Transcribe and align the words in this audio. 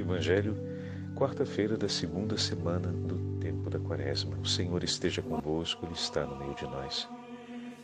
Evangelho, 0.00 0.54
quarta-feira 1.14 1.74
da 1.76 1.88
segunda 1.88 2.36
semana 2.36 2.92
do 2.92 3.38
tempo 3.40 3.70
da 3.70 3.78
Quaresma. 3.78 4.36
O 4.36 4.46
Senhor 4.46 4.84
esteja 4.84 5.22
convosco, 5.22 5.86
Ele 5.86 5.94
está 5.94 6.26
no 6.26 6.36
meio 6.36 6.54
de 6.54 6.64
nós. 6.64 7.08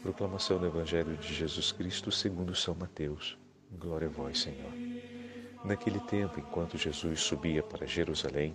Proclamação 0.02 0.58
do 0.58 0.66
Evangelho 0.66 1.16
de 1.16 1.32
Jesus 1.32 1.72
Cristo 1.72 2.12
segundo 2.12 2.54
São 2.54 2.74
Mateus. 2.74 3.38
Glória 3.78 4.08
a 4.08 4.10
vós, 4.10 4.40
Senhor. 4.40 4.72
Naquele 5.64 6.00
tempo, 6.00 6.38
enquanto 6.38 6.76
Jesus 6.76 7.20
subia 7.20 7.62
para 7.62 7.86
Jerusalém, 7.86 8.54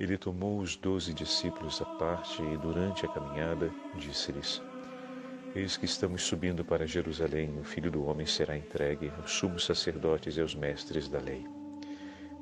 ele 0.00 0.18
tomou 0.18 0.58
os 0.58 0.74
doze 0.74 1.14
discípulos 1.14 1.80
à 1.80 1.84
parte 1.84 2.42
e, 2.42 2.56
durante 2.56 3.06
a 3.06 3.08
caminhada, 3.08 3.70
disse-lhes: 3.96 4.60
Eis 5.54 5.76
que 5.76 5.84
estamos 5.84 6.22
subindo 6.22 6.64
para 6.64 6.86
Jerusalém, 6.86 7.58
o 7.60 7.64
Filho 7.64 7.92
do 7.92 8.04
Homem 8.04 8.26
será 8.26 8.56
entregue 8.56 9.12
aos 9.18 9.30
sumos 9.30 9.64
sacerdotes 9.64 10.36
e 10.36 10.40
aos 10.40 10.54
mestres 10.54 11.08
da 11.08 11.20
lei. 11.20 11.57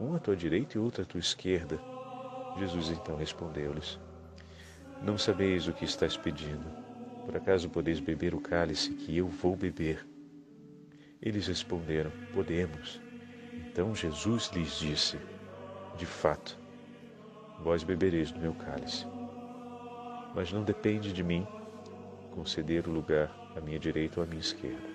um 0.00 0.14
à 0.14 0.18
tua 0.18 0.36
direita 0.36 0.76
e 0.76 0.80
outro 0.80 1.02
à 1.02 1.04
tua 1.04 1.20
esquerda. 1.20 1.80
Jesus 2.56 2.90
então 2.90 3.16
respondeu-lhes: 3.16 3.98
Não 5.02 5.18
sabeis 5.18 5.66
o 5.68 5.72
que 5.72 5.84
estás 5.84 6.16
pedindo. 6.16 6.66
Por 7.24 7.36
acaso 7.36 7.68
podeis 7.68 8.00
beber 8.00 8.34
o 8.34 8.40
cálice 8.40 8.94
que 8.94 9.16
eu 9.16 9.28
vou 9.28 9.54
beber? 9.56 10.06
Eles 11.20 11.46
responderam: 11.46 12.10
Podemos. 12.32 13.00
Então 13.52 13.94
Jesus 13.94 14.50
lhes 14.54 14.78
disse: 14.78 15.18
De 15.96 16.06
fato, 16.06 16.58
vós 17.60 17.82
bebereis 17.82 18.30
do 18.30 18.40
meu 18.40 18.54
cálice. 18.54 19.06
Mas 20.34 20.52
não 20.52 20.62
depende 20.62 21.12
de 21.12 21.22
mim 21.22 21.46
conceder 22.30 22.86
o 22.86 22.92
lugar 22.92 23.34
à 23.56 23.60
minha 23.60 23.78
direita 23.78 24.20
ou 24.20 24.24
à 24.24 24.26
minha 24.26 24.40
esquerda. 24.40 24.88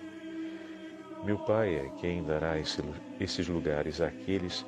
Meu 1.26 1.38
Pai 1.40 1.76
é 1.76 1.90
quem 2.00 2.24
dará 2.24 2.56
esses 2.60 3.48
lugares 3.48 4.02
àqueles 4.02 4.66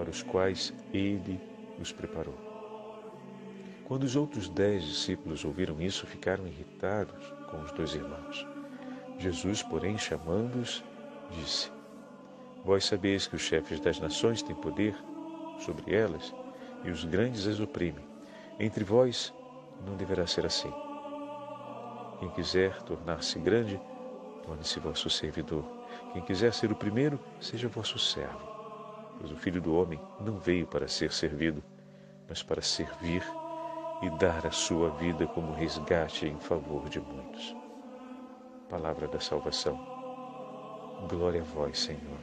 para 0.00 0.08
os 0.08 0.22
quais 0.22 0.72
Ele 0.94 1.38
os 1.78 1.92
preparou. 1.92 2.34
Quando 3.84 4.04
os 4.04 4.16
outros 4.16 4.48
dez 4.48 4.82
discípulos 4.82 5.44
ouviram 5.44 5.78
isso, 5.78 6.06
ficaram 6.06 6.46
irritados 6.46 7.34
com 7.50 7.60
os 7.60 7.70
dois 7.72 7.94
irmãos. 7.94 8.46
Jesus, 9.18 9.62
porém, 9.62 9.98
chamando-os, 9.98 10.82
disse: 11.32 11.70
Vós 12.64 12.86
sabeis 12.86 13.26
que 13.26 13.36
os 13.36 13.42
chefes 13.42 13.78
das 13.78 14.00
nações 14.00 14.42
têm 14.42 14.56
poder 14.56 14.96
sobre 15.58 15.94
elas 15.94 16.34
e 16.82 16.90
os 16.90 17.04
grandes 17.04 17.46
as 17.46 17.60
oprimem. 17.60 18.02
Entre 18.58 18.82
vós 18.82 19.34
não 19.84 19.96
deverá 19.96 20.26
ser 20.26 20.46
assim. 20.46 20.72
Quem 22.20 22.30
quiser 22.30 22.80
tornar-se 22.84 23.38
grande, 23.38 23.78
torne-se 24.44 24.80
vosso 24.80 25.10
servidor. 25.10 25.64
Quem 26.14 26.22
quiser 26.22 26.54
ser 26.54 26.72
o 26.72 26.76
primeiro, 26.76 27.20
seja 27.38 27.68
vosso 27.68 27.98
servo. 27.98 28.49
Pois 29.20 29.30
o 29.30 29.36
Filho 29.36 29.60
do 29.60 29.74
Homem 29.74 30.00
não 30.18 30.38
veio 30.38 30.66
para 30.66 30.88
ser 30.88 31.12
servido, 31.12 31.62
mas 32.26 32.42
para 32.42 32.62
servir 32.62 33.22
e 34.00 34.08
dar 34.18 34.46
a 34.46 34.50
sua 34.50 34.88
vida 34.96 35.26
como 35.26 35.52
resgate 35.52 36.26
em 36.26 36.40
favor 36.40 36.88
de 36.88 36.98
muitos. 36.98 37.54
Palavra 38.70 39.06
da 39.06 39.20
salvação. 39.20 39.78
Glória 41.06 41.42
a 41.42 41.44
vós, 41.44 41.78
Senhor. 41.78 42.18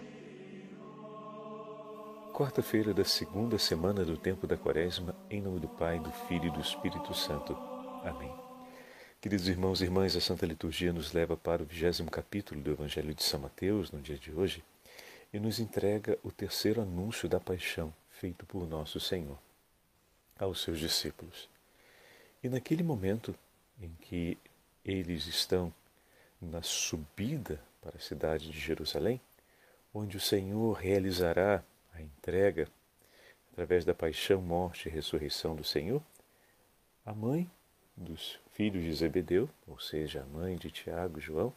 Quarta-feira 2.34 2.96
da 2.96 3.03
segunda 3.03 3.59
semana 3.59 4.03
do 4.03 4.18
tempo 4.18 4.47
da 4.47 4.57
Quaresma, 4.57 5.16
em 5.30 5.40
nome 5.40 5.59
do 5.59 5.68
Pai, 5.68 6.00
do 6.00 6.12
Filho 6.12 6.46
e 6.46 6.52
do 6.52 6.62
Espírito 6.62 7.13
Santo. 7.13 7.56
Amém. 8.03 8.34
Queridos 9.22 9.47
irmãos 9.47 9.81
e 9.81 9.84
irmãs, 9.84 10.16
a 10.16 10.22
Santa 10.22 10.46
Liturgia 10.46 10.94
nos 10.94 11.13
leva 11.13 11.36
para 11.36 11.62
o 11.62 11.66
vigésimo 11.66 12.09
capítulo 12.09 12.62
do 12.62 12.72
Evangelho 12.72 13.13
de 13.13 13.24
São 13.24 13.40
Mateus, 13.40 13.91
no 13.91 14.00
dia 14.00 14.18
de 14.18 14.31
hoje, 14.31 14.63
e 15.38 15.40
nos 15.40 15.59
entrega 15.59 16.18
o 16.24 16.31
terceiro 16.31 16.81
anúncio 16.81 17.30
da 17.30 17.40
paixão 17.40 17.94
feito 18.09 18.44
por 18.48 18.68
nosso 18.68 19.00
Senhor 19.00 19.38
aos 20.36 20.64
seus 20.64 20.80
discípulos. 20.80 21.48
E 22.44 22.50
naquele 22.50 22.81
momento 22.81 23.36
em 23.80 23.92
que 24.02 24.36
eles 24.84 25.28
estão 25.28 25.72
na 26.42 26.64
subida 26.64 27.62
para 27.80 27.98
a 27.98 28.02
cidade 28.02 28.50
de 28.50 28.59
Jerusalém, 28.59 29.22
onde 29.94 30.18
o 30.18 30.20
Senhor 30.20 30.74
realizará 30.74 31.64
a 31.94 32.02
entrega 32.02 32.68
através 33.52 33.86
da 33.86 33.94
paixão, 33.94 34.42
morte 34.42 34.90
e 34.90 34.92
ressurreição 34.92 35.56
do 35.56 35.64
Senhor, 35.64 36.02
a 37.06 37.14
mãe 37.14 37.48
dos 37.96 38.40
filhos 38.54 38.84
de 38.84 38.92
Zebedeu, 38.92 39.48
ou 39.68 39.80
seja, 39.80 40.24
a 40.24 40.25
mãe 40.25 40.56
de 40.56 40.72
Tiago 40.72 41.19
e 41.19 41.22
João, 41.22 41.54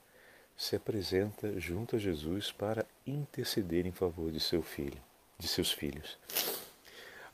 se 0.60 0.76
apresenta 0.76 1.58
junto 1.58 1.96
a 1.96 1.98
Jesus 1.98 2.52
para 2.52 2.84
interceder 3.06 3.86
em 3.86 3.92
favor 3.92 4.30
de 4.30 4.38
seu 4.38 4.62
filho, 4.62 5.00
de 5.38 5.48
seus 5.48 5.72
filhos. 5.72 6.18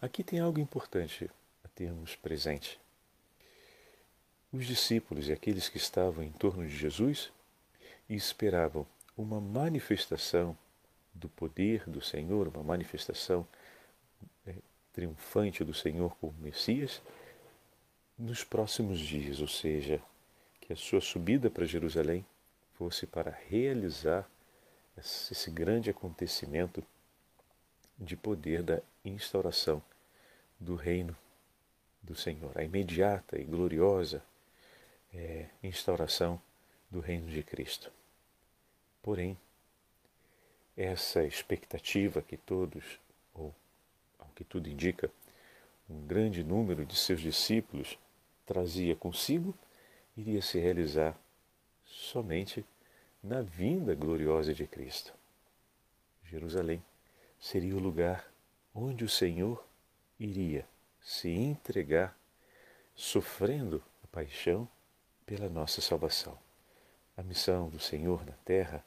Aqui 0.00 0.22
tem 0.22 0.38
algo 0.38 0.60
importante 0.60 1.28
a 1.64 1.68
termos 1.74 2.14
presente. 2.14 2.78
Os 4.52 4.64
discípulos 4.64 5.26
e 5.26 5.32
aqueles 5.32 5.68
que 5.68 5.76
estavam 5.76 6.22
em 6.22 6.30
torno 6.30 6.68
de 6.68 6.76
Jesus 6.76 7.32
esperavam 8.08 8.86
uma 9.18 9.40
manifestação 9.40 10.56
do 11.12 11.28
poder 11.28 11.82
do 11.90 12.00
Senhor, 12.00 12.46
uma 12.46 12.62
manifestação 12.62 13.44
é, 14.46 14.54
triunfante 14.92 15.64
do 15.64 15.74
Senhor 15.74 16.16
como 16.20 16.32
Messias, 16.38 17.02
nos 18.16 18.44
próximos 18.44 19.00
dias, 19.00 19.40
ou 19.40 19.48
seja, 19.48 20.00
que 20.60 20.72
a 20.72 20.76
sua 20.76 21.00
subida 21.00 21.50
para 21.50 21.66
Jerusalém 21.66 22.24
fosse 22.76 23.06
para 23.06 23.30
realizar 23.48 24.28
esse 24.96 25.50
grande 25.50 25.90
acontecimento 25.90 26.82
de 27.98 28.16
poder 28.16 28.62
da 28.62 28.80
instauração 29.04 29.82
do 30.58 30.74
reino 30.74 31.16
do 32.02 32.14
Senhor, 32.14 32.56
a 32.56 32.62
imediata 32.62 33.38
e 33.38 33.44
gloriosa 33.44 34.22
é, 35.12 35.46
instauração 35.62 36.40
do 36.90 37.00
reino 37.00 37.28
de 37.28 37.42
Cristo. 37.42 37.90
Porém, 39.02 39.36
essa 40.76 41.24
expectativa 41.24 42.20
que 42.20 42.36
todos, 42.36 43.00
ou 43.34 43.54
ao 44.18 44.28
que 44.34 44.44
tudo 44.44 44.68
indica, 44.68 45.10
um 45.88 46.06
grande 46.06 46.44
número 46.44 46.84
de 46.84 46.96
seus 46.96 47.20
discípulos 47.20 47.98
trazia 48.44 48.94
consigo 48.94 49.56
iria 50.16 50.42
se 50.42 50.58
realizar 50.58 51.16
somente 51.96 52.64
na 53.22 53.40
vinda 53.40 53.94
gloriosa 53.94 54.52
de 54.52 54.66
Cristo. 54.66 55.14
Jerusalém 56.24 56.82
seria 57.40 57.74
o 57.74 57.80
lugar 57.80 58.30
onde 58.74 59.04
o 59.04 59.08
Senhor 59.08 59.64
iria 60.20 60.66
se 61.00 61.30
entregar, 61.30 62.16
sofrendo 62.94 63.82
a 64.04 64.06
paixão 64.08 64.68
pela 65.24 65.48
nossa 65.48 65.80
salvação. 65.80 66.38
A 67.16 67.22
missão 67.22 67.68
do 67.68 67.80
Senhor 67.80 68.24
na 68.26 68.34
terra 68.44 68.84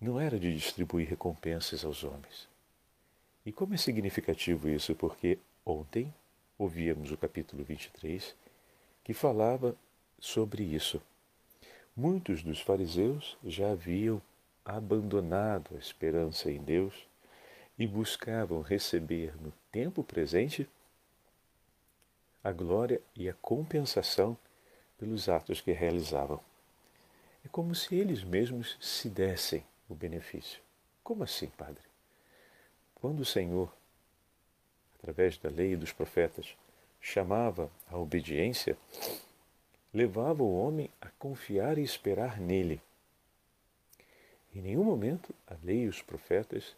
não 0.00 0.20
era 0.20 0.38
de 0.38 0.54
distribuir 0.54 1.08
recompensas 1.08 1.84
aos 1.84 2.04
homens. 2.04 2.48
E 3.46 3.52
como 3.52 3.74
é 3.74 3.76
significativo 3.76 4.68
isso, 4.68 4.94
porque 4.94 5.38
ontem 5.64 6.12
ouvíamos 6.58 7.10
o 7.10 7.16
capítulo 7.16 7.64
23 7.64 8.34
que 9.02 9.14
falava 9.14 9.74
sobre 10.18 10.62
isso. 10.62 11.00
Muitos 11.96 12.42
dos 12.42 12.60
fariseus 12.60 13.36
já 13.44 13.70
haviam 13.70 14.20
abandonado 14.64 15.76
a 15.76 15.78
esperança 15.78 16.50
em 16.50 16.60
Deus 16.60 17.06
e 17.78 17.86
buscavam 17.86 18.62
receber 18.62 19.40
no 19.40 19.52
tempo 19.70 20.02
presente 20.02 20.68
a 22.42 22.50
glória 22.50 23.00
e 23.14 23.28
a 23.28 23.34
compensação 23.34 24.36
pelos 24.98 25.28
atos 25.28 25.60
que 25.60 25.70
realizavam. 25.70 26.40
É 27.44 27.48
como 27.48 27.76
se 27.76 27.94
eles 27.94 28.24
mesmos 28.24 28.76
se 28.80 29.08
dessem 29.08 29.64
o 29.88 29.94
benefício. 29.94 30.60
Como 31.02 31.22
assim, 31.22 31.46
Padre? 31.46 31.84
Quando 32.96 33.20
o 33.20 33.24
Senhor, 33.24 33.72
através 34.98 35.38
da 35.38 35.48
lei 35.48 35.74
e 35.74 35.76
dos 35.76 35.92
profetas, 35.92 36.56
chamava 37.00 37.70
a 37.86 37.96
obediência, 37.96 38.76
levava 39.94 40.42
o 40.42 40.58
homem 40.58 40.90
a 41.00 41.08
confiar 41.10 41.78
e 41.78 41.82
esperar 41.82 42.40
nele. 42.40 42.82
Em 44.52 44.60
nenhum 44.60 44.82
momento 44.82 45.32
a 45.46 45.54
lei 45.62 45.84
e 45.84 45.88
os 45.88 46.02
profetas 46.02 46.74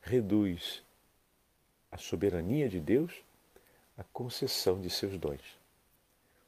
reduz 0.00 0.82
a 1.90 1.98
soberania 1.98 2.70
de 2.70 2.80
Deus 2.80 3.22
a 3.98 4.02
concessão 4.04 4.80
de 4.80 4.88
seus 4.88 5.18
dons. 5.18 5.60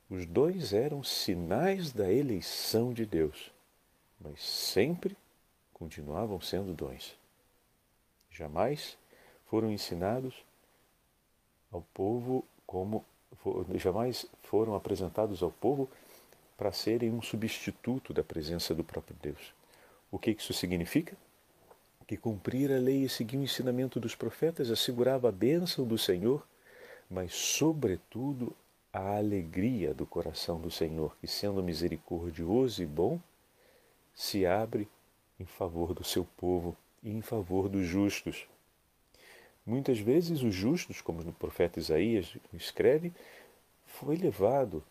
Os 0.09 0.25
dons 0.25 0.73
eram 0.73 1.03
sinais 1.03 1.93
da 1.93 2.11
eleição 2.11 2.93
de 2.93 3.05
Deus, 3.05 3.53
mas 4.19 4.43
sempre 4.43 5.17
continuavam 5.73 6.41
sendo 6.41 6.73
dons. 6.73 7.17
Jamais 8.31 8.97
foram 9.47 9.71
ensinados 9.71 10.35
ao 11.71 11.83
povo 11.93 12.45
como 12.67 13.05
jamais 13.77 14.27
foram 14.43 14.75
apresentados 14.75 15.43
ao 15.43 15.51
povo 15.51 15.89
para 16.57 16.73
serem 16.73 17.11
um 17.11 17.23
substituto 17.23 18.13
da 18.13 18.23
presença 18.23 18.75
do 18.75 18.85
próprio 18.85 19.17
Deus. 19.21 19.53
O 20.11 20.19
que 20.19 20.31
isso 20.31 20.53
significa? 20.53 21.17
Que 22.07 22.17
cumprir 22.17 22.71
a 22.71 22.79
lei 22.79 23.05
e 23.05 23.09
seguir 23.09 23.39
o 23.39 23.43
ensinamento 23.43 23.99
dos 23.99 24.15
profetas 24.15 24.71
assegurava 24.71 25.29
a 25.29 25.33
bênção 25.33 25.87
do 25.87 25.97
Senhor, 25.97 26.47
mas, 27.11 27.35
sobretudo, 27.35 28.55
a 28.93 29.17
alegria 29.17 29.93
do 29.93 30.07
coração 30.07 30.61
do 30.61 30.71
Senhor, 30.71 31.17
que, 31.21 31.27
sendo 31.27 31.63
misericordioso 31.63 32.83
e 32.83 32.87
bom, 32.87 33.19
se 34.15 34.47
abre 34.47 34.89
em 35.41 35.45
favor 35.45 35.93
do 35.93 36.05
seu 36.05 36.25
povo 36.37 36.77
e 37.03 37.11
em 37.11 37.21
favor 37.21 37.69
dos 37.69 37.87
justos. 37.87 38.47
Muitas 39.67 39.99
vezes 39.99 40.43
os 40.43 40.55
justos, 40.55 41.01
como 41.01 41.23
o 41.23 41.33
profeta 41.33 41.79
Isaías 41.79 42.37
escreve, 42.53 43.13
foi 43.87 44.17
levado 44.17 44.85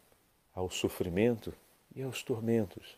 ao 0.53 0.69
sofrimento 0.69 1.53
e 1.95 2.01
aos 2.01 2.23
tormentos. 2.23 2.97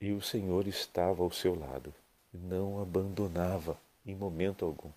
E 0.00 0.12
o 0.12 0.22
Senhor 0.22 0.66
estava 0.66 1.22
ao 1.22 1.30
seu 1.30 1.54
lado, 1.54 1.92
não 2.32 2.80
abandonava 2.80 3.78
em 4.06 4.14
momento 4.14 4.64
algum. 4.64 4.90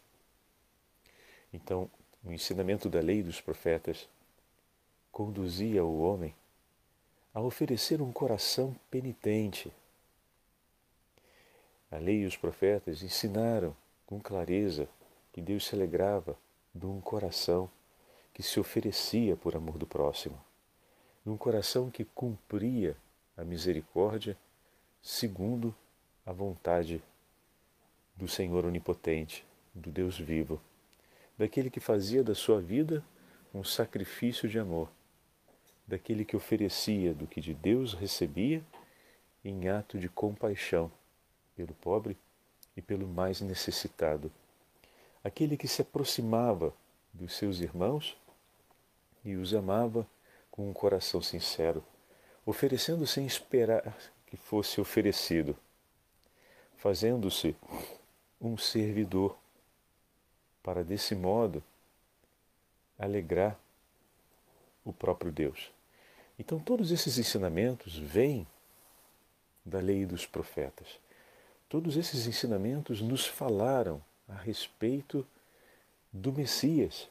Então, 1.52 1.90
o 2.24 2.32
ensinamento 2.32 2.90
da 2.90 3.02
lei 3.02 3.22
dos 3.22 3.42
profetas 3.42 4.08
conduzia 5.12 5.84
o 5.84 6.02
homem 6.02 6.34
a 7.34 7.42
oferecer 7.42 8.02
um 8.02 8.14
coração 8.14 8.76
penitente. 8.90 9.72
A 11.92 11.98
lei 11.98 12.22
e 12.22 12.26
os 12.26 12.38
profetas 12.38 13.04
ensinaram 13.04 13.76
com 14.06 14.20
clareza 14.20 14.88
que 15.34 15.42
Deus 15.42 15.66
se 15.66 15.76
alegrava 15.76 16.38
de 16.74 16.86
um 16.86 17.02
coração 17.02 17.70
que 18.34 18.44
se 18.44 18.60
oferecia 18.60 19.36
por 19.36 19.56
amor 19.56 19.78
do 19.78 19.86
próximo, 19.86 20.40
de 21.26 21.30
um 21.30 21.38
coração 21.38 21.90
que 21.90 22.06
cumpria 22.06 22.96
a 23.36 23.44
misericórdia 23.44 24.38
segundo 25.02 25.76
a 26.26 26.32
vontade 26.32 27.02
do 28.16 28.28
Senhor 28.28 28.64
Onipotente, 28.64 29.44
do 29.74 29.90
Deus 29.90 30.20
vivo, 30.20 30.62
daquele 31.36 31.70
que 31.70 31.80
fazia 31.80 32.24
da 32.24 32.36
sua 32.36 32.62
vida 32.62 33.04
um 33.54 33.64
sacrifício 33.64 34.48
de 34.48 34.60
amor, 34.60 34.90
daquele 35.88 36.24
que 36.24 36.36
oferecia 36.36 37.14
do 37.14 37.26
que 37.26 37.42
de 37.42 37.56
Deus 37.56 37.94
recebia 37.94 38.64
em 39.44 39.68
ato 39.68 39.98
de 39.98 40.08
compaixão 40.08 40.92
pelo 41.56 41.74
pobre 41.74 42.16
e 42.78 42.82
pelo 42.82 43.08
mais 43.08 43.42
necessitado 43.42 44.32
aquele 45.24 45.56
que 45.56 45.68
se 45.68 45.82
aproximava 45.82 46.74
dos 47.14 47.34
seus 47.34 47.60
irmãos 47.60 48.18
e 49.24 49.36
os 49.36 49.54
amava 49.54 50.06
com 50.52 50.70
um 50.70 50.74
coração 50.74 51.22
sincero, 51.22 51.84
oferecendo 52.46 53.08
sem 53.08 53.26
esperar 53.26 53.98
que 54.28 54.36
fosse 54.36 54.82
oferecido, 54.82 55.56
fazendo-se 56.76 57.56
um 58.42 58.58
servidor, 58.58 59.38
para 60.62 60.84
desse 60.84 61.14
modo 61.14 61.64
alegrar 62.98 63.60
o 64.84 64.94
próprio 64.94 65.32
Deus. 65.32 65.72
Então, 66.38 66.60
todos 66.60 66.92
esses 66.92 67.18
ensinamentos 67.18 67.98
vêm 67.98 68.48
da 69.66 69.80
lei 69.80 70.06
dos 70.06 70.26
profetas. 70.26 70.88
Todos 71.70 71.96
esses 71.96 72.28
ensinamentos 72.28 73.02
nos 73.02 73.26
falaram 73.26 74.02
a 74.28 74.36
respeito 74.36 75.26
do 76.12 76.32
Messias, 76.32 77.10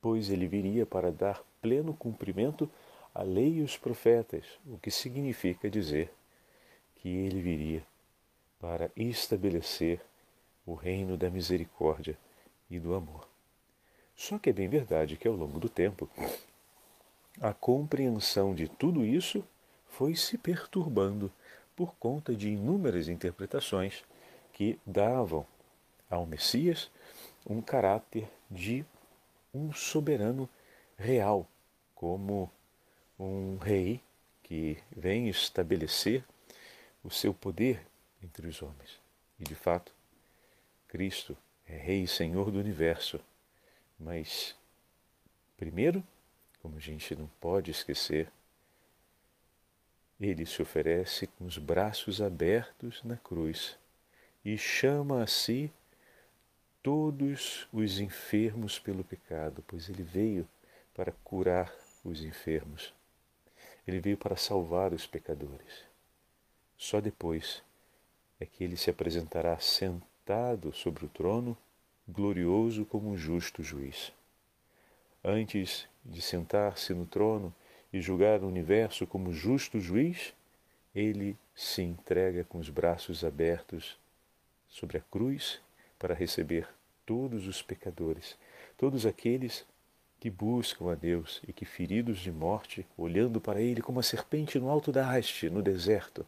pois 0.00 0.30
ele 0.30 0.46
viria 0.46 0.84
para 0.84 1.12
dar 1.12 1.42
pleno 1.60 1.94
cumprimento 1.94 2.70
à 3.14 3.22
lei 3.22 3.58
e 3.58 3.62
os 3.62 3.76
profetas, 3.76 4.44
o 4.66 4.78
que 4.78 4.90
significa 4.90 5.70
dizer 5.70 6.12
que 6.96 7.08
ele 7.08 7.40
viria 7.40 7.82
para 8.60 8.90
estabelecer 8.96 10.00
o 10.66 10.74
reino 10.74 11.16
da 11.16 11.30
misericórdia 11.30 12.18
e 12.70 12.78
do 12.78 12.94
amor. 12.94 13.28
Só 14.16 14.38
que 14.38 14.50
é 14.50 14.52
bem 14.52 14.68
verdade 14.68 15.16
que 15.16 15.28
ao 15.28 15.34
longo 15.34 15.58
do 15.58 15.68
tempo 15.68 16.08
a 17.40 17.52
compreensão 17.52 18.54
de 18.54 18.68
tudo 18.68 19.04
isso 19.04 19.44
foi 19.88 20.14
se 20.14 20.38
perturbando 20.38 21.30
por 21.76 21.94
conta 21.96 22.34
de 22.34 22.48
inúmeras 22.48 23.08
interpretações 23.08 24.04
que 24.54 24.78
davam 24.86 25.46
ao 26.08 26.24
Messias 26.24 26.90
um 27.44 27.60
caráter 27.60 28.26
de 28.50 28.86
um 29.52 29.72
soberano 29.72 30.48
real, 30.96 31.46
como 31.94 32.50
um 33.18 33.58
rei 33.58 34.00
que 34.42 34.78
vem 34.96 35.28
estabelecer 35.28 36.24
o 37.02 37.10
seu 37.10 37.34
poder 37.34 37.84
entre 38.22 38.46
os 38.46 38.62
homens. 38.62 38.98
E 39.38 39.44
de 39.44 39.54
fato, 39.54 39.92
Cristo 40.88 41.36
é 41.66 41.76
Rei 41.76 42.04
e 42.04 42.08
Senhor 42.08 42.50
do 42.50 42.58
universo. 42.58 43.20
Mas, 43.98 44.56
primeiro, 45.56 46.02
como 46.62 46.76
a 46.76 46.80
gente 46.80 47.14
não 47.16 47.26
pode 47.40 47.70
esquecer, 47.70 48.30
ele 50.20 50.46
se 50.46 50.62
oferece 50.62 51.26
com 51.26 51.44
os 51.44 51.58
braços 51.58 52.22
abertos 52.22 53.02
na 53.02 53.16
cruz 53.16 53.76
e 54.44 54.58
chama 54.58 55.22
a 55.22 55.26
si 55.26 55.72
todos 56.82 57.66
os 57.72 57.98
enfermos 57.98 58.78
pelo 58.78 59.02
pecado, 59.02 59.64
pois 59.66 59.88
ele 59.88 60.02
veio 60.02 60.46
para 60.94 61.12
curar 61.24 61.74
os 62.04 62.22
enfermos. 62.22 62.92
Ele 63.86 64.00
veio 64.00 64.18
para 64.18 64.36
salvar 64.36 64.92
os 64.92 65.06
pecadores. 65.06 65.84
Só 66.76 67.00
depois 67.00 67.62
é 68.38 68.44
que 68.44 68.62
ele 68.62 68.76
se 68.76 68.90
apresentará 68.90 69.58
sentado 69.58 70.72
sobre 70.74 71.06
o 71.06 71.08
trono, 71.08 71.56
glorioso 72.06 72.84
como 72.84 73.10
um 73.10 73.16
justo 73.16 73.62
juiz. 73.62 74.12
Antes 75.24 75.88
de 76.04 76.20
sentar-se 76.20 76.92
no 76.92 77.06
trono 77.06 77.54
e 77.90 78.00
julgar 78.00 78.42
o 78.42 78.48
universo 78.48 79.06
como 79.06 79.32
justo 79.32 79.80
juiz, 79.80 80.34
ele 80.94 81.36
se 81.54 81.80
entrega 81.80 82.44
com 82.44 82.58
os 82.58 82.68
braços 82.68 83.24
abertos 83.24 83.98
sobre 84.74 84.98
a 84.98 85.00
cruz 85.00 85.60
para 86.00 86.14
receber 86.14 86.68
todos 87.06 87.46
os 87.46 87.62
pecadores, 87.62 88.36
todos 88.76 89.06
aqueles 89.06 89.64
que 90.18 90.28
buscam 90.28 90.90
a 90.90 90.96
Deus 90.96 91.40
e 91.46 91.52
que, 91.52 91.64
feridos 91.64 92.18
de 92.18 92.32
morte, 92.32 92.84
olhando 92.98 93.40
para 93.40 93.60
Ele 93.60 93.80
como 93.80 94.00
a 94.00 94.02
serpente 94.02 94.58
no 94.58 94.68
alto 94.68 94.90
da 94.90 95.08
haste, 95.08 95.48
no 95.48 95.62
deserto, 95.62 96.26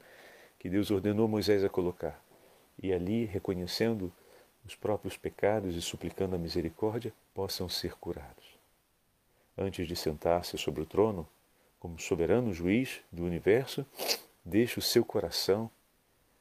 que 0.60 0.68
Deus 0.68 0.92
ordenou 0.92 1.26
Moisés 1.26 1.64
a 1.64 1.68
colocar, 1.68 2.22
e 2.80 2.92
ali, 2.92 3.24
reconhecendo 3.24 4.12
os 4.64 4.76
próprios 4.76 5.16
pecados 5.16 5.74
e 5.74 5.82
suplicando 5.82 6.36
a 6.36 6.38
misericórdia, 6.38 7.12
possam 7.34 7.68
ser 7.68 7.96
curados. 7.96 8.44
Antes 9.58 9.88
de 9.88 9.96
sentar-se 9.96 10.56
sobre 10.56 10.82
o 10.82 10.86
trono, 10.86 11.26
como 11.80 11.98
soberano 11.98 12.52
juiz 12.52 13.00
do 13.10 13.24
universo, 13.24 13.84
deixe 14.44 14.78
o 14.78 14.82
seu 14.82 15.04
coração 15.04 15.68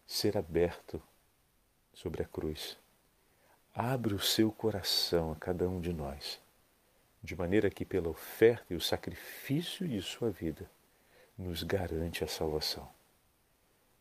ser 0.05 0.37
aberto 0.37 1.01
sobre 1.95 2.21
a 2.21 2.25
cruz. 2.25 2.77
Abre 3.73 4.13
o 4.13 4.19
seu 4.19 4.51
coração 4.51 5.31
a 5.31 5.35
cada 5.35 5.67
um 5.67 5.81
de 5.81 5.91
nós, 5.91 6.39
de 7.23 7.35
maneira 7.35 7.69
que, 7.69 7.83
pela 7.83 8.09
oferta 8.09 8.65
e 8.73 8.75
o 8.75 8.81
sacrifício 8.81 9.87
de 9.87 10.01
sua 10.01 10.29
vida, 10.29 10.69
nos 11.37 11.63
garante 11.63 12.23
a 12.23 12.27
salvação. 12.27 12.87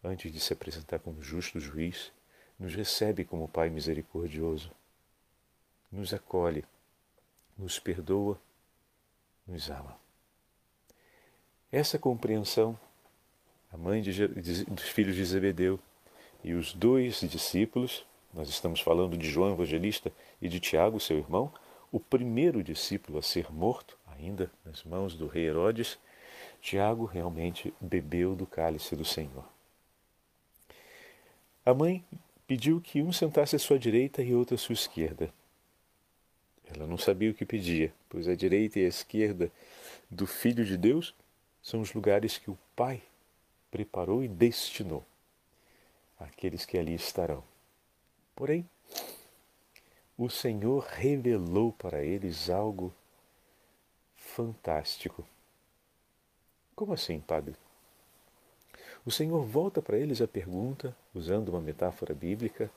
Antes 0.03 0.31
de 0.31 0.39
se 0.39 0.53
apresentar 0.53 0.99
como 0.99 1.23
justo 1.23 1.59
juiz, 1.59 2.13
nos 2.59 2.75
recebe 2.75 3.25
como 3.25 3.49
Pai 3.49 3.71
misericordioso, 3.71 4.71
nos 5.91 6.13
acolhe, 6.13 6.65
nos 7.57 7.79
perdoa, 7.79 8.39
nos 9.47 9.71
ama. 9.71 9.99
Essa 11.73 11.99
compreensão, 11.99 12.79
a 13.73 13.77
mãe 13.77 14.03
de, 14.03 14.29
dos 14.65 14.89
filhos 14.89 15.17
de 15.17 15.25
Zebedeu, 15.25 15.81
e 16.45 16.53
os 16.53 16.75
dois 16.75 17.21
discípulos, 17.21 18.05
nós 18.33 18.51
estamos 18.51 18.81
falando 18.81 19.17
de 19.17 19.29
João 19.29 19.53
Evangelista 19.53 20.13
e 20.43 20.49
de 20.49 20.61
Tiago, 20.61 21.01
seu 21.01 21.17
irmão, 21.17 21.51
o 21.91 21.99
primeiro 21.99 22.63
discípulo 22.63 23.19
a 23.19 23.23
ser 23.23 23.51
morto, 23.51 23.99
ainda 24.07 24.53
nas 24.63 24.85
mãos 24.85 25.15
do 25.15 25.27
rei 25.27 25.47
Herodes, 25.47 25.99
Tiago 26.61 27.07
realmente 27.07 27.73
bebeu 27.81 28.37
do 28.37 28.47
cálice 28.47 28.95
do 28.95 29.05
Senhor. 29.05 29.45
A 31.65 31.73
mãe 31.73 32.05
pediu 32.47 32.79
que 32.79 33.01
um 33.01 33.11
sentasse 33.11 33.57
à 33.57 33.59
sua 33.59 33.79
direita 33.79 34.23
e 34.23 34.35
outro 34.35 34.55
à 34.55 34.59
sua 34.59 34.75
esquerda. 34.75 35.33
Ela 36.67 36.87
não 36.87 36.99
sabia 36.99 37.31
o 37.31 37.35
que 37.35 37.47
pedia, 37.47 37.93
pois 38.09 38.29
a 38.29 38.35
direita 38.35 38.79
e 38.79 38.85
a 38.85 38.89
esquerda 38.89 39.51
do 40.11 40.27
Filho 40.27 40.65
de 40.65 40.77
Deus 40.77 41.15
são 41.63 41.81
os 41.81 41.95
lugares 41.95 42.37
que 42.37 42.51
o 42.51 42.59
Pai 42.77 43.03
preparou 43.71 44.23
e 44.23 44.29
destinou 44.29 45.07
àqueles 46.25 46.65
que 46.65 46.77
ali 46.79 46.95
estarão. 46.95 47.43
Porém, 48.35 48.69
o 50.17 50.29
Senhor 50.29 50.85
revelou 50.85 51.73
para 51.73 52.03
eles 52.03 52.51
algo 52.51 52.93
fantástico. 54.17 55.27
Como 56.75 56.93
assim, 56.93 57.21
Padre? 57.21 57.55
O 59.07 59.11
Senhor 59.11 59.45
volta 59.45 59.83
para 59.83 59.99
eles 59.99 60.21
a 60.23 60.27
pergunta, 60.27 60.97
usando 61.15 61.51
uma 61.51 61.61
metáfora 61.61 62.15
bíblica, 62.15 62.71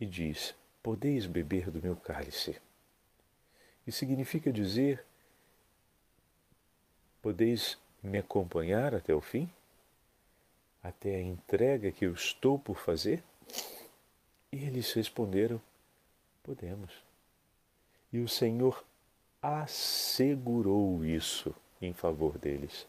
e 0.00 0.06
diz: 0.06 0.54
Podeis 0.82 1.26
beber 1.26 1.70
do 1.70 1.82
meu 1.82 1.96
cálice. 1.96 2.56
Isso 3.86 3.98
significa 3.98 4.52
dizer: 4.52 5.04
Podeis 7.20 7.78
me 8.02 8.18
acompanhar 8.18 8.94
até 8.94 9.14
o 9.14 9.20
fim? 9.20 9.50
Até 10.86 11.16
a 11.16 11.20
entrega 11.20 11.90
que 11.90 12.06
eu 12.06 12.12
estou 12.12 12.60
por 12.60 12.78
fazer? 12.78 13.20
E 14.52 14.64
eles 14.64 14.92
responderam: 14.92 15.60
Podemos. 16.44 16.92
E 18.12 18.20
o 18.20 18.28
Senhor 18.28 18.84
assegurou 19.42 21.04
isso 21.04 21.52
em 21.82 21.92
favor 21.92 22.38
deles. 22.38 22.86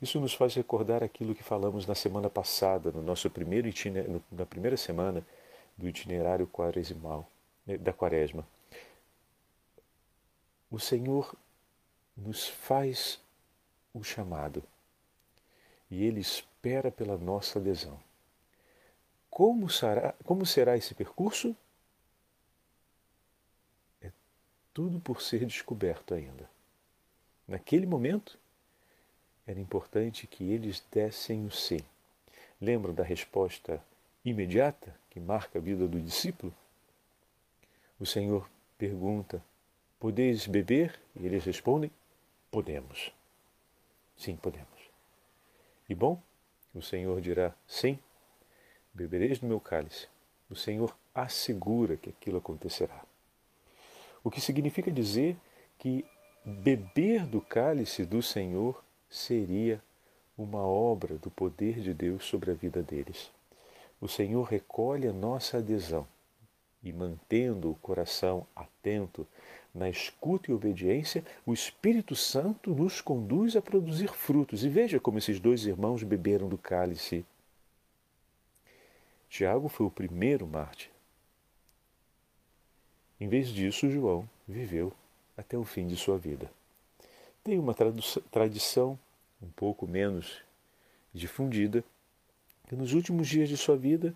Isso 0.00 0.20
nos 0.20 0.34
faz 0.34 0.54
recordar 0.54 1.02
aquilo 1.02 1.34
que 1.34 1.42
falamos 1.42 1.86
na 1.86 1.94
semana 1.94 2.28
passada, 2.28 2.92
no 2.92 3.00
nosso 3.00 3.30
primeiro 3.30 3.66
na 4.30 4.44
primeira 4.44 4.76
semana 4.76 5.26
do 5.74 5.88
itinerário 5.88 6.46
quaresimal, 6.46 7.26
né, 7.66 7.78
da 7.78 7.94
quaresma. 7.94 8.46
O 10.70 10.78
Senhor 10.78 11.34
nos 12.14 12.46
faz 12.46 13.18
o 13.94 14.04
chamado 14.04 14.62
e 15.90 16.04
Ele 16.04 16.20
espera 16.58 16.90
pela 16.90 17.16
nossa 17.16 17.60
adesão. 17.60 17.98
Como 19.30 19.70
será, 19.70 20.12
como 20.24 20.44
será 20.44 20.76
esse 20.76 20.92
percurso? 20.92 21.56
É 24.02 24.10
tudo 24.74 24.98
por 24.98 25.22
ser 25.22 25.46
descoberto 25.46 26.14
ainda. 26.14 26.50
Naquele 27.46 27.86
momento, 27.86 28.36
era 29.46 29.60
importante 29.60 30.26
que 30.26 30.50
eles 30.50 30.82
dessem 30.90 31.46
o 31.46 31.50
sim. 31.50 31.80
Lembram 32.60 32.92
da 32.92 33.04
resposta 33.04 33.80
imediata 34.24 34.92
que 35.10 35.20
marca 35.20 35.60
a 35.60 35.62
vida 35.62 35.86
do 35.86 36.00
discípulo? 36.00 36.52
O 38.00 38.04
Senhor 38.04 38.50
pergunta: 38.76 39.40
Podeis 40.00 40.48
beber? 40.48 40.98
E 41.14 41.24
eles 41.24 41.44
respondem: 41.44 41.90
Podemos. 42.50 43.12
Sim, 44.16 44.34
podemos. 44.36 44.66
E 45.88 45.94
bom, 45.94 46.20
o 46.78 46.82
Senhor 46.82 47.20
dirá: 47.20 47.54
Sim, 47.66 47.98
bebereis 48.94 49.38
do 49.38 49.46
meu 49.46 49.60
cálice. 49.60 50.08
O 50.48 50.54
Senhor 50.54 50.96
assegura 51.14 51.96
que 51.96 52.10
aquilo 52.10 52.38
acontecerá. 52.38 53.04
O 54.24 54.30
que 54.30 54.40
significa 54.40 54.90
dizer 54.90 55.36
que 55.78 56.04
beber 56.44 57.26
do 57.26 57.40
cálice 57.40 58.04
do 58.04 58.22
Senhor 58.22 58.82
seria 59.08 59.82
uma 60.36 60.60
obra 60.60 61.16
do 61.18 61.30
poder 61.30 61.80
de 61.80 61.92
Deus 61.92 62.24
sobre 62.24 62.50
a 62.50 62.54
vida 62.54 62.82
deles. 62.82 63.30
O 64.00 64.08
Senhor 64.08 64.44
recolhe 64.44 65.08
a 65.08 65.12
nossa 65.12 65.58
adesão 65.58 66.06
e, 66.82 66.92
mantendo 66.92 67.70
o 67.70 67.74
coração 67.74 68.46
atento 68.54 69.26
na 69.74 69.88
escuta 69.88 70.50
e 70.50 70.54
obediência, 70.54 71.24
o 71.46 71.52
Espírito 71.52 72.16
Santo 72.16 72.74
nos 72.74 73.00
conduz 73.00 73.54
a 73.56 73.62
produzir 73.62 74.12
frutos. 74.12 74.64
E 74.64 74.68
veja 74.68 74.98
como 74.98 75.18
esses 75.18 75.38
dois 75.38 75.64
irmãos 75.66 76.02
beberam 76.02 76.48
do 76.48 76.58
cálice. 76.58 77.24
Tiago 79.28 79.68
foi 79.68 79.86
o 79.86 79.90
primeiro 79.90 80.46
mártir. 80.46 80.90
Em 83.20 83.28
vez 83.28 83.48
disso, 83.48 83.90
João 83.90 84.28
viveu 84.46 84.92
até 85.36 85.56
o 85.56 85.64
fim 85.64 85.86
de 85.86 85.96
sua 85.96 86.16
vida. 86.16 86.50
Tem 87.44 87.58
uma 87.58 87.74
tradição 88.30 88.98
um 89.40 89.48
pouco 89.50 89.86
menos 89.86 90.42
difundida 91.12 91.84
que 92.68 92.76
nos 92.76 92.92
últimos 92.92 93.28
dias 93.28 93.48
de 93.48 93.56
sua 93.56 93.76
vida 93.76 94.14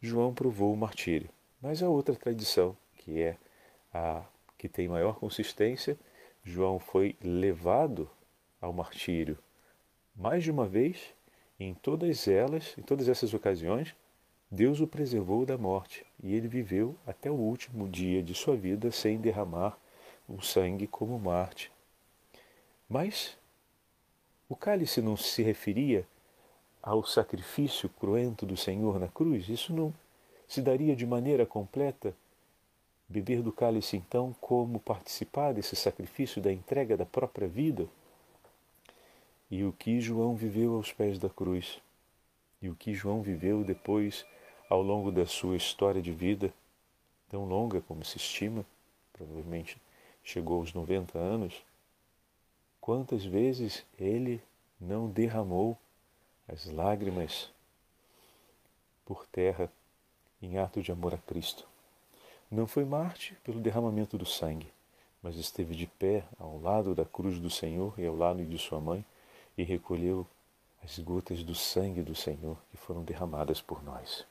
João 0.00 0.34
provou 0.34 0.72
o 0.72 0.76
martírio. 0.76 1.28
Mas 1.60 1.82
a 1.82 1.88
outra 1.88 2.14
tradição, 2.14 2.76
que 2.94 3.20
é 3.20 3.36
a 3.92 4.22
que 4.58 4.68
tem 4.68 4.88
maior 4.88 5.18
consistência, 5.18 5.98
João 6.44 6.78
foi 6.78 7.16
levado 7.22 8.08
ao 8.60 8.72
martírio 8.72 9.38
mais 10.16 10.42
de 10.42 10.50
uma 10.50 10.66
vez, 10.66 11.14
em 11.60 11.74
todas 11.74 12.26
elas, 12.26 12.74
em 12.78 12.82
todas 12.82 13.08
essas 13.08 13.34
ocasiões, 13.34 13.94
Deus 14.50 14.80
o 14.80 14.86
preservou 14.86 15.44
da 15.44 15.58
morte 15.58 16.06
e 16.22 16.34
ele 16.34 16.48
viveu 16.48 16.96
até 17.06 17.30
o 17.30 17.34
último 17.34 17.88
dia 17.88 18.22
de 18.22 18.34
sua 18.34 18.56
vida 18.56 18.90
sem 18.90 19.18
derramar 19.18 19.76
o 20.28 20.40
sangue 20.40 20.86
como 20.86 21.18
Marte. 21.18 21.70
Mas 22.88 23.36
o 24.48 24.56
cálice 24.56 25.02
não 25.02 25.16
se 25.16 25.42
referia 25.42 26.06
ao 26.82 27.04
sacrifício 27.04 27.88
cruento 27.88 28.46
do 28.46 28.56
Senhor 28.56 28.98
na 28.98 29.08
cruz? 29.08 29.48
Isso 29.48 29.74
não 29.74 29.92
se 30.46 30.62
daria 30.62 30.94
de 30.94 31.04
maneira 31.04 31.44
completa? 31.44 32.14
Beber 33.08 33.40
do 33.40 33.52
cálice, 33.52 33.96
então, 33.96 34.34
como 34.40 34.80
participar 34.80 35.52
desse 35.54 35.76
sacrifício 35.76 36.42
da 36.42 36.52
entrega 36.52 36.96
da 36.96 37.06
própria 37.06 37.46
vida? 37.46 37.86
E 39.48 39.62
o 39.62 39.72
que 39.72 40.00
João 40.00 40.34
viveu 40.34 40.74
aos 40.74 40.92
pés 40.92 41.18
da 41.18 41.28
cruz? 41.28 41.80
E 42.60 42.68
o 42.68 42.74
que 42.74 42.92
João 42.92 43.22
viveu 43.22 43.62
depois, 43.62 44.26
ao 44.68 44.82
longo 44.82 45.12
da 45.12 45.24
sua 45.24 45.56
história 45.56 46.02
de 46.02 46.10
vida, 46.10 46.52
tão 47.28 47.44
longa 47.44 47.80
como 47.80 48.04
se 48.04 48.16
estima, 48.16 48.66
provavelmente 49.12 49.80
chegou 50.24 50.58
aos 50.58 50.74
90 50.74 51.16
anos, 51.16 51.62
quantas 52.80 53.24
vezes 53.24 53.84
ele 53.98 54.42
não 54.80 55.08
derramou 55.08 55.78
as 56.48 56.66
lágrimas 56.66 57.50
por 59.04 59.26
terra 59.26 59.70
em 60.42 60.58
ato 60.58 60.82
de 60.82 60.90
amor 60.90 61.14
a 61.14 61.18
Cristo. 61.18 61.75
Não 62.50 62.66
foi 62.66 62.84
Marte 62.84 63.36
pelo 63.42 63.60
derramamento 63.60 64.16
do 64.16 64.24
sangue, 64.24 64.72
mas 65.20 65.36
esteve 65.36 65.74
de 65.74 65.86
pé 65.86 66.24
ao 66.38 66.60
lado 66.60 66.94
da 66.94 67.04
cruz 67.04 67.40
do 67.40 67.50
Senhor 67.50 67.92
e 67.98 68.06
ao 68.06 68.14
lado 68.14 68.44
de 68.44 68.56
sua 68.56 68.80
mãe 68.80 69.04
e 69.58 69.64
recolheu 69.64 70.26
as 70.84 70.98
gotas 71.00 71.42
do 71.42 71.54
sangue 71.54 72.02
do 72.02 72.14
Senhor 72.14 72.56
que 72.70 72.76
foram 72.76 73.02
derramadas 73.02 73.60
por 73.60 73.82
nós. 73.82 74.24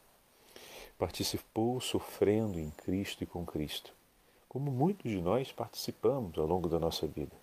Participou 0.97 1.81
sofrendo 1.81 2.57
em 2.57 2.69
Cristo 2.69 3.23
e 3.23 3.27
com 3.27 3.45
Cristo 3.45 3.93
como 4.55 4.71
muitos 4.71 5.11
de 5.11 5.19
nós 5.19 5.51
participamos 5.51 6.37
ao 6.37 6.47
longo 6.47 6.69
da 6.69 6.79
nossa 6.79 7.05
vida. 7.05 7.35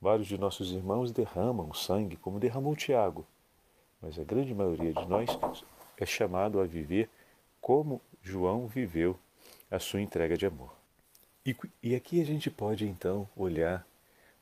Vários 0.00 0.28
de 0.28 0.38
nossos 0.38 0.70
irmãos 0.70 1.10
derramam 1.10 1.74
sangue, 1.74 2.16
como 2.16 2.38
derramou 2.38 2.76
Tiago, 2.76 3.26
mas 4.00 4.16
a 4.16 4.22
grande 4.22 4.54
maioria 4.54 4.92
de 4.92 5.04
nós 5.06 5.28
é 5.98 6.06
chamado 6.06 6.60
a 6.60 6.64
viver 6.64 7.10
como 7.60 8.00
João 8.22 8.68
viveu 8.68 9.18
a 9.70 9.78
sua 9.78 10.00
entrega 10.00 10.36
de 10.36 10.46
amor. 10.46 10.74
E, 11.44 11.56
e 11.82 11.94
aqui 11.94 12.20
a 12.20 12.24
gente 12.24 12.50
pode 12.50 12.86
então 12.86 13.28
olhar 13.36 13.86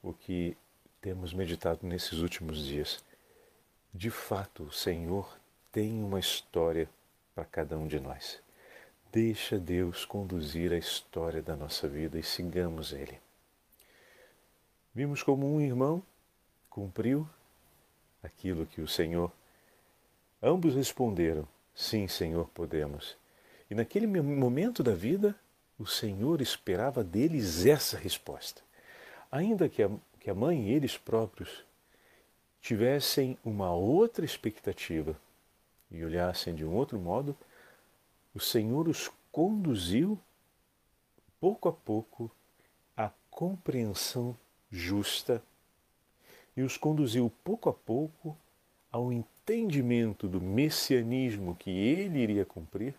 o 0.02 0.12
que 0.12 0.56
temos 1.00 1.32
meditado 1.32 1.86
nesses 1.86 2.20
últimos 2.20 2.64
dias. 2.64 3.04
De 3.92 4.10
fato, 4.10 4.64
o 4.64 4.72
Senhor 4.72 5.38
tem 5.70 6.02
uma 6.02 6.18
história 6.18 6.88
para 7.34 7.44
cada 7.44 7.76
um 7.76 7.86
de 7.86 8.00
nós. 8.00 8.40
Deixa 9.12 9.58
Deus 9.58 10.04
conduzir 10.04 10.72
a 10.72 10.78
história 10.78 11.42
da 11.42 11.54
nossa 11.54 11.86
vida 11.86 12.18
e 12.18 12.22
sigamos 12.22 12.92
Ele. 12.92 13.18
Vimos 14.94 15.22
como 15.22 15.46
um 15.46 15.60
irmão 15.60 16.02
cumpriu 16.70 17.28
aquilo 18.22 18.66
que 18.66 18.80
o 18.80 18.88
Senhor. 18.88 19.30
Ambos 20.42 20.74
responderam: 20.74 21.46
Sim, 21.74 22.08
Senhor, 22.08 22.48
podemos. 22.48 23.16
E 23.70 23.74
naquele 23.74 24.06
momento 24.06 24.82
da 24.82 24.94
vida, 24.94 25.34
o 25.78 25.86
Senhor 25.86 26.40
esperava 26.40 27.02
deles 27.02 27.66
essa 27.66 27.96
resposta. 27.96 28.62
Ainda 29.30 29.68
que 29.68 29.82
a, 29.82 29.90
que 30.20 30.30
a 30.30 30.34
mãe 30.34 30.68
e 30.68 30.72
eles 30.72 30.96
próprios 30.96 31.64
tivessem 32.60 33.36
uma 33.44 33.72
outra 33.72 34.24
expectativa 34.24 35.18
e 35.90 36.04
olhassem 36.04 36.54
de 36.54 36.64
um 36.64 36.74
outro 36.74 36.98
modo, 36.98 37.36
o 38.34 38.40
Senhor 38.40 38.88
os 38.88 39.10
conduziu 39.30 40.18
pouco 41.40 41.68
a 41.68 41.72
pouco 41.72 42.30
à 42.96 43.10
compreensão 43.30 44.36
justa 44.70 45.42
e 46.56 46.62
os 46.62 46.76
conduziu 46.76 47.30
pouco 47.42 47.68
a 47.68 47.72
pouco 47.72 48.36
ao 48.90 49.12
entendimento 49.12 50.28
do 50.28 50.40
messianismo 50.40 51.56
que 51.56 51.70
ele 51.70 52.20
iria 52.20 52.44
cumprir 52.44 52.94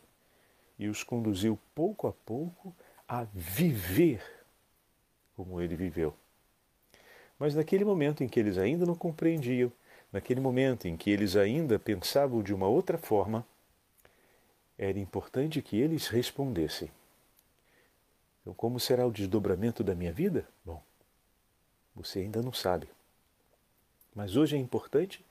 e 0.77 0.87
os 0.87 1.03
conduziu 1.03 1.57
pouco 1.73 2.07
a 2.07 2.13
pouco 2.13 2.75
a 3.07 3.23
viver 3.33 4.21
como 5.35 5.61
ele 5.61 5.75
viveu. 5.75 6.13
Mas 7.37 7.53
naquele 7.53 7.83
momento 7.83 8.23
em 8.23 8.27
que 8.27 8.39
eles 8.39 8.57
ainda 8.57 8.85
não 8.85 8.95
compreendiam, 8.95 9.71
naquele 10.11 10.39
momento 10.39 10.87
em 10.87 10.95
que 10.95 11.09
eles 11.09 11.35
ainda 11.35 11.77
pensavam 11.77 12.41
de 12.41 12.53
uma 12.53 12.67
outra 12.67 12.97
forma, 12.97 13.45
era 14.77 14.97
importante 14.97 15.61
que 15.61 15.77
eles 15.77 16.07
respondessem. 16.07 16.89
Então, 18.41 18.53
como 18.53 18.79
será 18.79 19.05
o 19.05 19.11
desdobramento 19.11 19.83
da 19.83 19.95
minha 19.95 20.13
vida? 20.13 20.47
Bom, 20.63 20.81
você 21.95 22.19
ainda 22.19 22.41
não 22.41 22.53
sabe. 22.53 22.87
Mas 24.13 24.35
hoje 24.35 24.55
é 24.55 24.59
importante, 24.59 25.25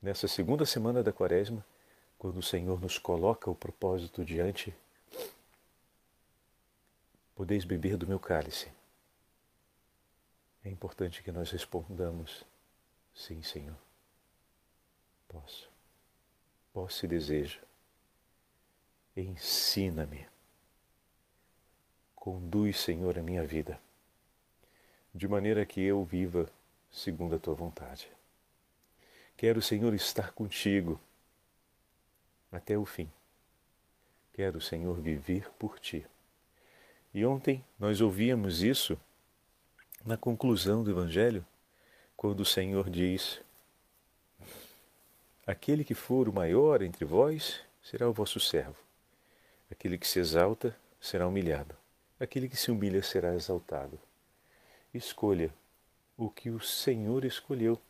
nessa 0.00 0.28
segunda 0.28 0.64
semana 0.64 1.02
da 1.02 1.12
Quaresma, 1.12 1.64
quando 2.20 2.36
o 2.36 2.42
Senhor 2.42 2.78
nos 2.78 2.98
coloca 2.98 3.50
o 3.50 3.54
propósito 3.54 4.22
diante, 4.22 4.76
podeis 7.34 7.64
beber 7.64 7.96
do 7.96 8.06
meu 8.06 8.20
cálice. 8.20 8.70
É 10.62 10.68
importante 10.68 11.22
que 11.22 11.32
nós 11.32 11.50
respondamos: 11.50 12.44
Sim, 13.14 13.42
Senhor. 13.42 13.76
Posso. 15.26 15.70
Posso 16.74 17.06
e 17.06 17.08
desejo. 17.08 17.58
Ensina-me. 19.16 20.28
Conduz, 22.14 22.80
Senhor, 22.80 23.18
a 23.18 23.22
minha 23.22 23.46
vida, 23.46 23.80
de 25.14 25.26
maneira 25.26 25.64
que 25.64 25.80
eu 25.80 26.04
viva 26.04 26.52
segundo 26.90 27.34
a 27.34 27.38
tua 27.38 27.54
vontade. 27.54 28.12
Quero, 29.38 29.62
Senhor, 29.62 29.94
estar 29.94 30.32
contigo 30.32 31.00
até 32.50 32.76
o 32.76 32.84
fim. 32.84 33.10
Quero, 34.32 34.60
Senhor, 34.60 35.00
viver 35.00 35.50
por 35.58 35.78
ti. 35.78 36.06
E 37.12 37.24
ontem 37.24 37.64
nós 37.78 38.00
ouvíamos 38.00 38.62
isso 38.62 38.98
na 40.04 40.16
conclusão 40.16 40.82
do 40.82 40.90
Evangelho, 40.90 41.44
quando 42.16 42.40
o 42.40 42.44
Senhor 42.44 42.88
diz: 42.88 43.40
Aquele 45.46 45.84
que 45.84 45.94
for 45.94 46.28
o 46.28 46.32
maior 46.32 46.82
entre 46.82 47.04
vós 47.04 47.60
será 47.82 48.08
o 48.08 48.12
vosso 48.12 48.38
servo. 48.38 48.76
Aquele 49.70 49.98
que 49.98 50.06
se 50.06 50.18
exalta 50.18 50.76
será 51.00 51.26
humilhado. 51.26 51.74
Aquele 52.18 52.48
que 52.48 52.56
se 52.56 52.70
humilha 52.70 53.02
será 53.02 53.34
exaltado. 53.34 53.98
Escolha 54.92 55.52
o 56.16 56.28
que 56.30 56.50
o 56.50 56.60
Senhor 56.60 57.24
escolheu. 57.24 57.80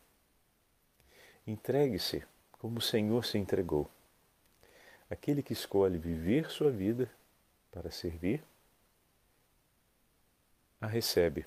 Entregue-se 1.45 2.23
como 2.53 2.79
o 2.79 2.81
Senhor 2.81 3.25
se 3.25 3.37
entregou. 3.37 3.89
Aquele 5.11 5.43
que 5.43 5.53
escolhe 5.53 5.99
viver 5.99 6.49
sua 6.49 6.71
vida 6.71 7.11
para 7.71 7.91
servir, 7.91 8.43
a 10.79 10.87
recebe. 10.87 11.45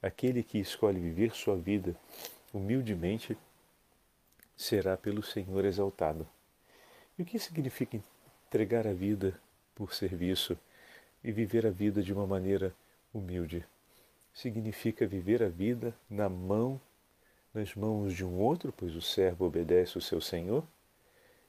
Aquele 0.00 0.44
que 0.44 0.58
escolhe 0.58 1.00
viver 1.00 1.32
sua 1.32 1.56
vida 1.56 1.96
humildemente 2.52 3.36
será 4.56 4.96
pelo 4.96 5.22
Senhor 5.22 5.64
exaltado. 5.64 6.28
E 7.18 7.22
o 7.22 7.24
que 7.24 7.38
significa 7.38 8.00
entregar 8.46 8.86
a 8.86 8.92
vida 8.92 9.40
por 9.74 9.92
serviço 9.94 10.56
e 11.24 11.32
viver 11.32 11.66
a 11.66 11.70
vida 11.70 12.02
de 12.02 12.12
uma 12.12 12.26
maneira 12.26 12.74
humilde? 13.12 13.66
significa 14.32 15.06
viver 15.06 15.42
a 15.42 15.48
vida 15.48 15.94
na 16.08 16.28
mão, 16.28 16.80
nas 17.52 17.74
mãos 17.74 18.14
de 18.14 18.24
um 18.24 18.38
outro, 18.40 18.72
pois 18.76 18.94
o 18.94 19.02
servo 19.02 19.46
obedece 19.46 19.98
o 19.98 20.00
seu 20.00 20.20
senhor, 20.20 20.64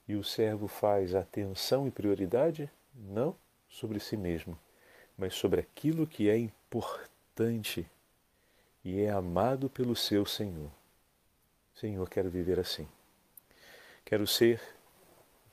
e 0.06 0.14
o 0.14 0.24
servo 0.24 0.68
faz 0.68 1.14
atenção 1.14 1.86
e 1.86 1.90
prioridade 1.90 2.70
não 2.94 3.36
sobre 3.68 3.98
si 3.98 4.16
mesmo, 4.16 4.58
mas 5.16 5.34
sobre 5.34 5.60
aquilo 5.60 6.06
que 6.06 6.28
é 6.28 6.36
importante 6.36 7.86
e 8.84 9.00
é 9.00 9.10
amado 9.10 9.70
pelo 9.70 9.96
seu 9.96 10.26
Senhor. 10.26 10.70
Senhor, 11.74 12.08
quero 12.08 12.30
viver 12.30 12.60
assim. 12.60 12.86
Quero 14.04 14.26
ser 14.26 14.60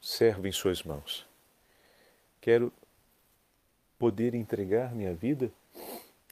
servo 0.01 0.47
em 0.47 0.51
Suas 0.51 0.83
mãos. 0.83 1.25
Quero 2.41 2.71
poder 3.97 4.33
entregar 4.33 4.93
minha 4.93 5.13
vida 5.13 5.51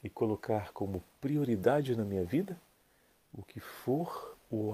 e 0.04 0.10
colocar 0.10 0.72
como 0.74 1.04
prioridade 1.22 1.96
na 1.96 2.04
minha 2.04 2.24
vida 2.24 2.60
o 3.34 3.44
que 3.44 3.60
for 3.60 4.36
o 4.52 4.74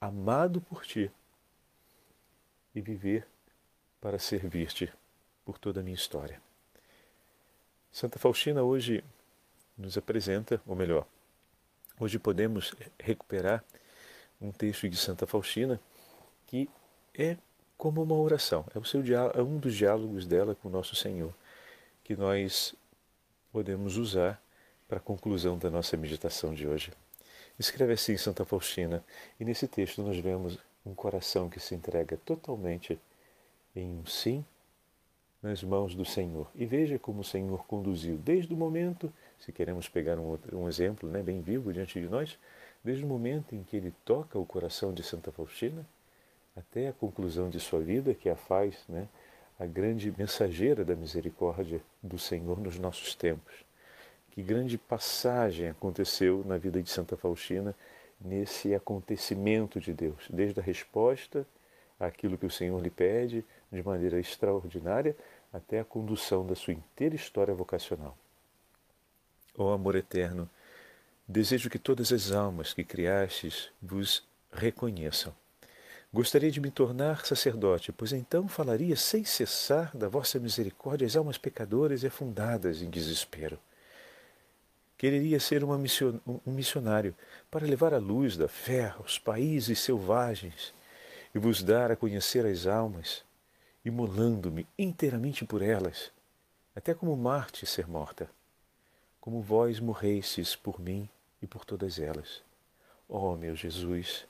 amado 0.00 0.60
por 0.60 0.84
ti 0.84 1.10
e 2.76 2.80
viver 2.82 3.26
para 4.00 4.18
servir-te 4.18 4.92
por 5.44 5.58
toda 5.58 5.80
a 5.80 5.82
minha 5.82 5.94
história. 5.94 6.40
Santa 7.90 8.18
Faustina 8.18 8.62
hoje 8.62 9.02
nos 9.78 9.96
apresenta, 9.96 10.60
ou 10.66 10.76
melhor, 10.76 11.06
hoje 11.98 12.18
podemos 12.18 12.74
recuperar 13.00 13.64
um 14.38 14.52
texto 14.52 14.86
de 14.88 14.96
Santa 14.98 15.26
Faustina 15.26 15.80
que 16.46 16.68
é 17.14 17.38
como 17.78 18.02
uma 18.02 18.14
oração, 18.14 18.66
é, 18.74 18.78
o 18.78 18.84
seu, 18.84 19.02
é 19.34 19.42
um 19.42 19.58
dos 19.58 19.74
diálogos 19.74 20.26
dela 20.26 20.54
com 20.54 20.68
o 20.68 20.70
nosso 20.70 20.94
Senhor, 20.94 21.34
que 22.04 22.14
nós 22.14 22.74
podemos 23.50 23.96
usar 23.96 24.40
para 24.86 24.98
a 24.98 25.00
conclusão 25.00 25.58
da 25.58 25.70
nossa 25.70 25.96
meditação 25.96 26.54
de 26.54 26.66
hoje. 26.66 26.92
Escreve 27.58 27.94
assim 27.94 28.16
Santa 28.18 28.44
Faustina, 28.44 29.02
e 29.40 29.44
nesse 29.44 29.66
texto 29.66 30.02
nós 30.02 30.18
vemos 30.18 30.58
um 30.86 30.94
coração 30.94 31.48
que 31.48 31.58
se 31.58 31.74
entrega 31.74 32.16
totalmente 32.24 32.98
em 33.74 33.98
um 33.98 34.06
sim 34.06 34.44
nas 35.42 35.62
mãos 35.62 35.94
do 35.94 36.04
Senhor. 36.04 36.48
E 36.54 36.64
veja 36.64 36.98
como 36.98 37.20
o 37.20 37.24
Senhor 37.24 37.66
conduziu 37.66 38.16
desde 38.16 38.54
o 38.54 38.56
momento, 38.56 39.12
se 39.38 39.52
queremos 39.52 39.88
pegar 39.88 40.18
um, 40.18 40.24
outro, 40.24 40.56
um 40.56 40.68
exemplo 40.68 41.08
né, 41.08 41.22
bem 41.22 41.40
vivo 41.40 41.72
diante 41.72 42.00
de 42.00 42.08
nós, 42.08 42.38
desde 42.82 43.04
o 43.04 43.08
momento 43.08 43.54
em 43.54 43.62
que 43.62 43.76
ele 43.76 43.92
toca 44.04 44.38
o 44.38 44.46
coração 44.46 44.94
de 44.94 45.02
Santa 45.02 45.30
Faustina, 45.30 45.86
até 46.56 46.88
a 46.88 46.92
conclusão 46.92 47.50
de 47.50 47.60
sua 47.60 47.80
vida, 47.80 48.14
que 48.14 48.30
a 48.30 48.36
faz 48.36 48.76
né, 48.88 49.08
a 49.58 49.66
grande 49.66 50.14
mensageira 50.16 50.84
da 50.84 50.94
misericórdia 50.94 51.82
do 52.02 52.18
Senhor 52.18 52.58
nos 52.58 52.78
nossos 52.78 53.14
tempos 53.14 53.66
que 54.36 54.42
grande 54.42 54.76
passagem 54.76 55.70
aconteceu 55.70 56.44
na 56.44 56.58
vida 56.58 56.82
de 56.82 56.90
Santa 56.90 57.16
Faustina 57.16 57.74
nesse 58.20 58.74
acontecimento 58.74 59.80
de 59.80 59.92
Deus, 59.92 60.26
desde 60.30 60.60
a 60.60 60.62
resposta 60.62 61.46
àquilo 61.98 62.38
que 62.38 62.46
o 62.46 62.50
Senhor 62.50 62.80
lhe 62.82 62.90
pede 62.90 63.44
de 63.70 63.82
maneira 63.82 64.18
extraordinária 64.18 65.16
até 65.52 65.80
a 65.80 65.84
condução 65.84 66.46
da 66.46 66.54
sua 66.54 66.74
inteira 66.74 67.14
história 67.14 67.54
vocacional. 67.54 68.16
Ó 69.56 69.70
oh, 69.70 69.72
amor 69.72 69.96
eterno, 69.96 70.48
desejo 71.26 71.70
que 71.70 71.78
todas 71.78 72.12
as 72.12 72.30
almas 72.30 72.72
que 72.72 72.84
criastes 72.84 73.70
vos 73.80 74.26
reconheçam. 74.52 75.34
Gostaria 76.12 76.50
de 76.50 76.60
me 76.60 76.70
tornar 76.70 77.26
sacerdote, 77.26 77.92
pois 77.92 78.12
então 78.12 78.48
falaria 78.48 78.96
sem 78.96 79.24
cessar 79.24 79.94
da 79.96 80.08
vossa 80.08 80.38
misericórdia 80.38 81.06
às 81.06 81.16
almas 81.16 81.36
pecadoras 81.36 82.02
e 82.02 82.06
afundadas 82.06 82.80
em 82.80 82.88
desespero. 82.88 83.58
Quereria 84.98 85.38
ser 85.38 85.62
mission, 85.64 86.18
um 86.26 86.52
missionário 86.52 87.14
para 87.50 87.66
levar 87.66 87.92
a 87.92 87.98
luz 87.98 88.36
da 88.36 88.48
fé 88.48 88.94
aos 88.98 89.18
países 89.18 89.78
selvagens 89.80 90.72
e 91.34 91.38
vos 91.38 91.62
dar 91.62 91.90
a 91.90 91.96
conhecer 91.96 92.46
as 92.46 92.66
almas, 92.66 93.22
imolando-me 93.84 94.66
inteiramente 94.78 95.44
por 95.44 95.60
elas, 95.60 96.10
até 96.74 96.94
como 96.94 97.14
Marte 97.14 97.66
ser 97.66 97.86
morta, 97.86 98.30
como 99.20 99.42
vós 99.42 99.80
morrestes 99.80 100.56
por 100.56 100.80
mim 100.80 101.06
e 101.42 101.46
por 101.46 101.66
todas 101.66 101.98
elas. 101.98 102.42
Ó 103.06 103.32
oh, 103.32 103.36
meu 103.36 103.54
Jesus, 103.54 104.26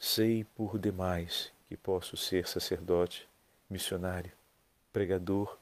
sei 0.00 0.42
por 0.42 0.80
demais 0.80 1.52
que 1.68 1.76
posso 1.76 2.16
ser 2.16 2.48
sacerdote, 2.48 3.28
missionário, 3.70 4.32
pregador, 4.92 5.56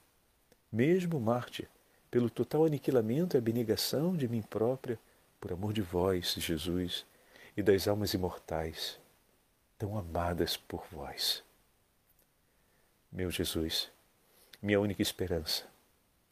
mesmo 0.73 1.21
Marte 1.21 1.69
pelo 2.11 2.29
total 2.29 2.65
aniquilamento 2.65 3.37
e 3.37 3.39
abnegação 3.39 4.17
de 4.17 4.27
mim 4.27 4.43
própria, 4.43 4.99
por 5.41 5.53
amor 5.53 5.73
de 5.73 5.81
vós, 5.81 6.35
Jesus, 6.37 7.07
e 7.57 7.63
das 7.63 7.87
almas 7.87 8.13
imortais, 8.15 8.99
tão 9.79 9.97
amadas 9.97 10.57
por 10.57 10.85
vós. 10.91 11.43
Meu 13.11 13.31
Jesus, 13.31 13.91
minha 14.61 14.81
única 14.81 15.03
esperança, 15.03 15.65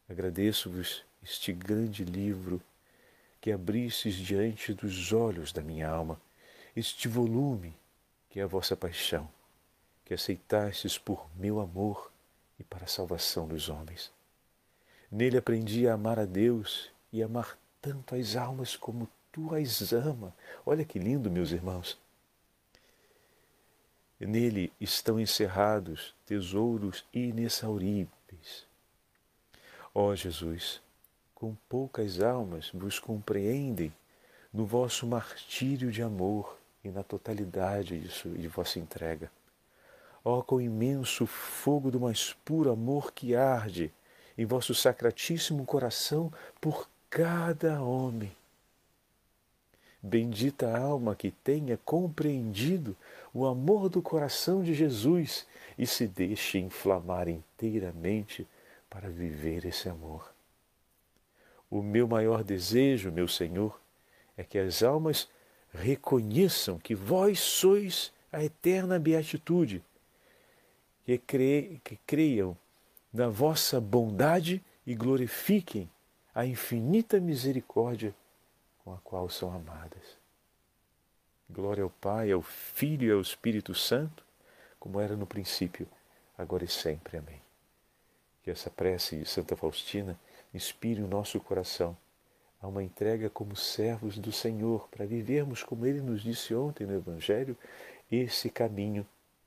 agradeço-vos 0.09 1.05
este 1.23 1.53
grande 1.53 2.05
livro 2.05 2.61
que 3.41 3.53
abristes 3.53 4.15
diante 4.15 4.75
dos 4.75 5.13
olhos 5.13 5.53
da 5.53 5.63
minha 5.63 5.89
alma, 5.89 6.21
este 6.75 7.09
volume 7.09 7.75
que 8.29 8.41
é 8.41 8.43
a 8.43 8.47
vossa 8.47 8.77
paixão, 8.77 9.29
que 10.05 10.15
aceitastes 10.15 10.99
por 10.99 11.29
meu 11.37 11.61
amor 11.61 12.13
e 12.59 12.65
para 12.65 12.85
a 12.85 12.89
salvação 12.89 13.47
dos 13.47 13.69
homens. 13.69 14.13
Nele 15.11 15.39
aprendi 15.39 15.89
a 15.89 15.95
amar 15.95 16.19
a 16.19 16.27
Deus 16.27 16.91
e 17.13 17.23
amar 17.23 17.59
tanto 17.81 18.15
as 18.15 18.37
almas 18.37 18.77
como 18.77 19.09
tu 19.33 19.55
as 19.55 19.93
ama. 19.93 20.35
Olha 20.67 20.85
que 20.85 20.99
lindo, 20.99 21.31
meus 21.31 21.51
irmãos. 21.51 21.99
Nele 24.21 24.73
estão 24.81 25.19
encerrados 25.19 26.15
tesouros 26.27 27.05
inexauríveis. 27.13 28.67
Ó 29.95 30.09
oh, 30.09 30.17
Jesus, 30.17 30.83
com 31.35 31.57
poucas 31.69 32.21
almas 32.21 32.71
vos 32.75 32.99
compreendem 32.99 33.93
no 34.53 34.67
vosso 34.67 35.07
martírio 35.07 35.91
de 35.91 36.03
amor 36.03 36.59
e 36.85 36.91
na 36.91 37.03
totalidade 37.03 37.99
de, 38.01 38.39
de 38.39 38.49
vossa 38.49 38.79
entrega. 38.79 39.31
Ó, 40.25 40.43
com 40.43 40.61
imenso 40.61 41.27
fogo 41.27 41.91
do 41.91 42.01
mais 42.01 42.35
puro 42.45 42.71
amor 42.71 43.13
que 43.13 43.35
arde 43.35 43.93
em 44.39 44.47
vosso 44.47 44.73
sacratíssimo 44.73 45.67
coração 45.67 46.33
por 46.61 46.89
cada 47.11 47.83
homem. 47.83 48.31
Bendita 50.01 50.79
alma 50.79 51.17
que 51.17 51.33
tenha 51.33 51.77
compreendido 51.85 52.97
o 53.35 53.45
amor 53.45 53.89
do 53.89 54.01
coração 54.01 54.63
de 54.63 54.73
Jesus 54.73 55.45
e 55.77 55.85
se 55.89 56.07
deixe 56.07 56.59
inflamar 56.59 57.29
inteiramente 57.29 58.47
para 58.89 59.11
viver 59.11 59.67
esse 59.67 59.89
amor. 59.89 60.33
O 61.69 61.83
meu 61.83 62.07
maior 62.07 62.45
desejo, 62.45 63.11
meu 63.11 63.27
Senhor, 63.27 63.79
é 64.37 64.45
que 64.45 64.57
as 64.57 64.85
almas 64.85 65.29
reconheçam 65.75 66.79
que 66.79 66.95
vós 66.95 67.41
sois 67.41 68.13
a 68.33 68.43
eterna 68.43 69.01
beatitude, 69.01 69.83
que, 71.05 71.19
cre... 71.19 71.81
que 71.83 71.99
creiam 72.07 72.57
na 73.13 73.29
vossa 73.29 73.81
bondade 73.81 74.63
e 74.87 74.95
glorifiquem 74.95 75.91
a 76.35 76.47
infinita 76.47 77.19
misericórdia 77.21 78.15
com 78.85 78.93
a 78.93 78.99
qual 78.99 79.29
são 79.29 79.53
amadas. 79.53 80.17
Glória 81.51 81.83
ao 81.83 81.91
Pai, 81.91 82.31
ao 82.31 82.43
Filho 82.43 83.09
e 83.09 83.13
ao 83.13 83.21
Espírito 83.21 83.75
Santo, 83.75 84.25
como 84.79 85.01
era 85.01 85.17
no 85.17 85.27
princípio, 85.27 85.89
agora 86.37 86.65
e 86.65 86.69
sempre. 86.69 87.17
Amém. 87.17 87.41
Que 88.43 88.51
essa 88.51 88.71
prece 88.71 89.17
de 89.17 89.27
Santa 89.27 89.57
Faustina 89.57 90.19
inspire 90.55 91.03
o 91.03 91.09
nosso 91.09 91.41
coração 91.41 91.97
a 92.61 92.67
uma 92.67 92.83
entrega 92.83 93.31
como 93.31 93.55
servos 93.55 94.19
do 94.19 94.33
Senhor, 94.33 94.89
para 94.89 95.07
vivermos, 95.07 95.63
como 95.63 95.87
ele 95.87 96.01
nos 96.01 96.23
disse 96.23 96.55
ontem 96.55 96.87
no 96.87 96.95
Evangelho, 96.95 97.57
esse 98.11 98.51
caminho 98.51 99.07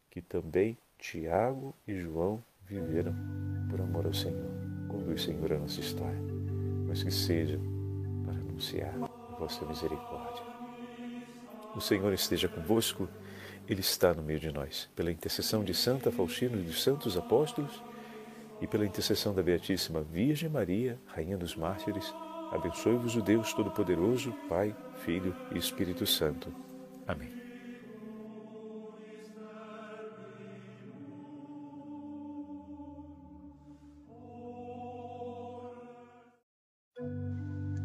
que 0.10 0.21
também 0.21 0.78
Tiago 0.97 1.74
e 1.88 2.00
João 2.00 2.43
viveram 2.72 3.14
por 3.70 3.82
amor 3.82 4.06
ao 4.06 4.14
Senhor. 4.14 4.50
Conduz, 4.88 5.24
Senhor, 5.24 5.54
a 5.54 5.60
nossa 5.60 5.80
história, 5.80 6.20
mas 6.88 7.04
que 7.04 7.12
seja 7.12 7.60
para 8.26 8.34
anunciar 8.34 8.94
a 9.02 9.36
vossa 9.36 9.66
misericórdia. 9.66 10.44
O 11.76 11.80
Senhor 11.80 12.12
esteja 12.14 12.48
convosco, 12.48 13.08
Ele 13.68 13.80
está 13.80 14.14
no 14.14 14.22
meio 14.22 14.40
de 14.40 14.52
nós. 14.52 14.90
Pela 14.96 15.12
intercessão 15.12 15.64
de 15.64 15.74
Santa 15.74 16.12
Faustina 16.12 16.58
e 16.58 16.64
dos 16.64 16.84
santos 16.84 17.18
apóstolos, 17.18 17.82
e 18.62 18.68
pela 18.68 18.86
intercessão 18.86 19.34
da 19.34 19.42
Beatíssima 19.42 20.02
Virgem 20.02 20.50
Maria, 20.50 21.00
Rainha 21.08 21.38
dos 21.38 21.56
Mártires, 21.56 22.14
abençoe-vos 22.52 23.16
o 23.16 23.22
Deus 23.22 23.54
Todo-Poderoso, 23.54 24.34
Pai, 24.48 24.76
Filho 24.98 25.36
e 25.54 25.58
Espírito 25.58 26.06
Santo. 26.06 26.54
Amém. 27.08 27.41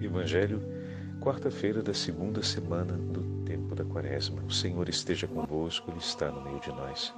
Evangelho, 0.00 0.61
quarta-feira 1.20 1.82
da 1.82 1.94
segunda 1.94 2.42
semana 2.42 2.92
do 2.92 3.44
tempo 3.44 3.74
da 3.74 3.82
Quaresma. 3.82 4.42
O 4.42 4.52
Senhor 4.52 4.88
esteja 4.90 5.26
convosco, 5.26 5.90
Ele 5.90 5.98
está 5.98 6.30
no 6.30 6.42
meio 6.42 6.61
de 6.61 6.68
nós. 6.68 7.14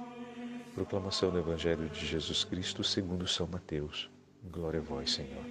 Proclamação 0.73 1.29
do 1.29 1.39
Evangelho 1.39 1.89
de 1.89 2.05
Jesus 2.05 2.45
Cristo 2.45 2.81
segundo 2.81 3.27
São 3.27 3.47
Mateus. 3.47 4.09
Glória 4.49 4.79
a 4.79 4.83
vós, 4.83 5.11
Senhor. 5.11 5.43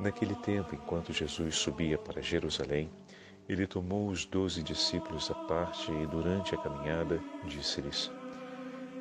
Naquele 0.00 0.34
tempo, 0.34 0.74
enquanto 0.74 1.12
Jesus 1.12 1.54
subia 1.54 1.96
para 1.96 2.20
Jerusalém, 2.20 2.90
ele 3.48 3.64
tomou 3.64 4.08
os 4.08 4.24
doze 4.24 4.64
discípulos 4.64 5.30
à 5.30 5.34
parte 5.34 5.92
e, 5.92 6.06
durante 6.08 6.56
a 6.56 6.58
caminhada, 6.58 7.20
disse-lhes: 7.46 8.10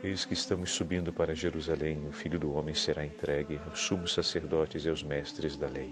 Eis 0.03 0.25
que 0.25 0.33
estamos 0.33 0.69
subindo 0.71 1.11
para 1.11 1.33
Jerusalém, 1.33 2.07
o 2.07 2.11
Filho 2.11 2.37
do 2.37 2.53
Homem 2.53 2.75
será 2.75 3.03
entregue 3.03 3.59
aos 3.65 3.79
sumos 3.79 4.13
sacerdotes 4.13 4.85
e 4.85 4.89
aos 4.89 5.01
mestres 5.01 5.57
da 5.57 5.67
lei. 5.67 5.91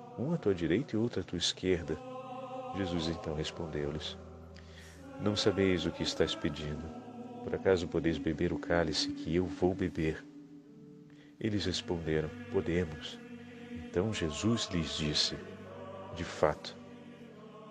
um 0.17 0.33
à 0.33 0.37
tua 0.37 0.53
direita 0.53 0.95
e 0.95 0.99
outro 0.99 1.21
à 1.21 1.23
tua 1.23 1.37
esquerda. 1.37 1.97
Jesus 2.75 3.07
então 3.07 3.33
respondeu-lhes: 3.33 4.17
Não 5.19 5.35
sabeis 5.35 5.85
o 5.85 5.91
que 5.91 6.03
estás 6.03 6.35
pedindo. 6.35 6.83
Por 7.43 7.55
acaso 7.55 7.87
podeis 7.87 8.17
beber 8.17 8.53
o 8.53 8.59
cálice 8.59 9.11
que 9.11 9.35
eu 9.35 9.45
vou 9.45 9.73
beber? 9.73 10.23
Eles 11.39 11.65
responderam: 11.65 12.29
Podemos. 12.51 13.19
Então 13.71 14.13
Jesus 14.13 14.69
lhes 14.71 14.97
disse: 14.97 15.35
De 16.15 16.23
fato, 16.23 16.77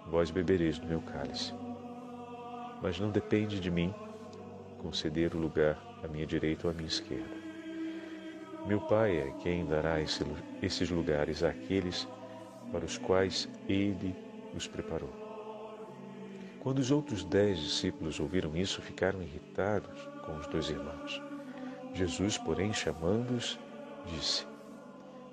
vós 0.07 0.31
bebereis 0.31 0.79
do 0.79 0.87
meu 0.87 1.00
cálice. 1.00 1.55
Mas 2.83 2.98
não 2.98 3.11
depende 3.11 3.61
de 3.61 3.70
mim 3.70 3.94
conceder 4.79 5.35
o 5.35 5.38
lugar 5.38 5.79
à 6.03 6.09
minha 6.09 6.26
direita 6.26 6.66
ou 6.66 6.72
à 6.72 6.74
minha 6.74 6.88
esquerda. 6.88 7.40
Meu 8.66 8.81
Pai 8.81 9.16
é 9.16 9.31
quem 9.42 9.66
dará 9.66 10.00
esse, 10.00 10.24
esses 10.62 10.90
lugares 10.90 11.42
àqueles 11.42 12.09
para 12.70 12.85
os 12.85 12.98
quais 12.98 13.48
Ele 13.68 14.14
os 14.54 14.66
preparou. 14.66 15.11
Quando 16.61 16.78
os 16.78 16.90
outros 16.90 17.24
dez 17.24 17.59
discípulos 17.59 18.20
ouviram 18.20 18.54
isso, 18.56 18.83
ficaram 18.83 19.22
irritados 19.22 20.09
com 20.26 20.37
os 20.37 20.46
dois 20.46 20.68
irmãos. 20.68 21.22
Jesus, 21.94 22.37
porém, 22.37 22.72
chamando-os, 22.72 23.59
disse: 24.06 24.46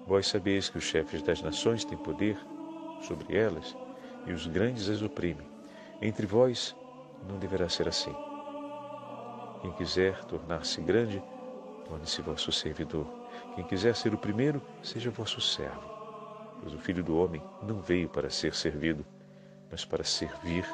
Vós 0.06 0.28
sabeis 0.28 0.69
que 0.69 0.78
os 0.78 0.86
chefes 0.86 1.21
das 1.21 1.41
nações 1.41 1.84
têm 1.84 1.97
poder 1.97 2.38
sobre 3.02 3.38
elas 3.38 3.76
e 4.26 4.32
os 4.32 4.47
grandes 4.47 4.89
as 4.89 5.02
oprimem. 5.02 5.47
Entre 6.02 6.26
vós 6.26 6.76
não 7.28 7.38
deverá 7.38 7.67
ser 7.67 7.88
assim. 7.88 8.15
Quem 9.62 9.71
quiser 9.73 10.23
tornar-se 10.26 10.80
grande, 10.82 11.21
torne-se 11.86 12.21
vosso 12.21 12.52
servidor. 12.52 13.06
Quem 13.56 13.65
quiser 13.65 13.95
ser 13.95 14.13
o 14.13 14.17
primeiro, 14.17 14.62
seja 14.82 15.10
vosso 15.10 15.41
servo. 15.41 15.97
Pois 16.62 16.74
o 16.74 16.80
Filho 16.80 17.04
do 17.04 17.17
Homem 17.17 17.41
não 17.63 17.82
veio 17.82 18.10
para 18.10 18.30
ser 18.30 18.54
servido, 18.54 19.06
mas 19.72 19.86
para 19.86 20.04
servir 20.04 20.65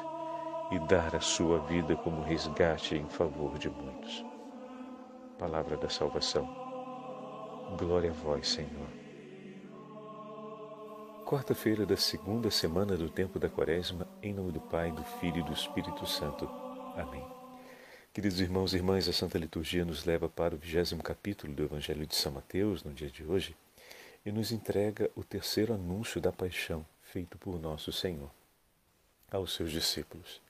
e 0.70 0.78
dar 0.88 1.14
a 1.14 1.20
sua 1.20 1.58
vida 1.60 1.96
como 1.96 2.22
resgate 2.22 2.96
em 2.96 3.08
favor 3.08 3.58
de 3.58 3.68
muitos 3.68 4.24
palavra 5.38 5.76
da 5.76 5.88
salvação. 5.88 6.48
Glória 7.78 8.10
a 8.10 8.14
vós, 8.14 8.48
Senhor. 8.48 8.88
Quarta-feira 11.26 11.84
da 11.84 11.96
segunda 11.96 12.50
semana 12.50 12.96
do 12.96 13.08
tempo 13.08 13.38
da 13.38 13.48
Quaresma, 13.48 14.06
em 14.22 14.32
nome 14.32 14.52
do 14.52 14.60
Pai, 14.60 14.92
do 14.92 15.02
Filho 15.02 15.40
e 15.40 15.42
do 15.42 15.52
Espírito 15.52 16.06
Santo. 16.06 16.48
Amém. 16.96 17.24
Queridos 18.12 18.40
irmãos 18.40 18.72
e 18.72 18.76
irmãs, 18.76 19.08
a 19.08 19.12
Santa 19.12 19.38
Liturgia 19.38 19.84
nos 19.84 20.04
leva 20.04 20.28
para 20.28 20.54
o 20.54 20.58
vigésimo 20.58 21.02
capítulo 21.02 21.52
do 21.52 21.64
Evangelho 21.64 22.06
de 22.06 22.14
São 22.14 22.32
Mateus, 22.32 22.84
no 22.84 22.92
dia 22.92 23.10
de 23.10 23.24
hoje, 23.24 23.56
e 24.24 24.32
nos 24.32 24.52
entrega 24.52 25.10
o 25.14 25.22
terceiro 25.22 25.74
anúncio 25.74 26.20
da 26.20 26.32
paixão 26.32 26.84
feito 27.02 27.36
por 27.38 27.60
nosso 27.60 27.92
Senhor 27.92 28.30
aos 29.30 29.54
seus 29.54 29.70
discípulos. 29.70 30.40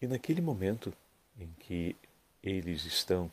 E 0.00 0.06
naquele 0.06 0.40
momento 0.40 0.92
em 1.38 1.52
que 1.58 1.94
eles 2.42 2.84
estão 2.84 3.30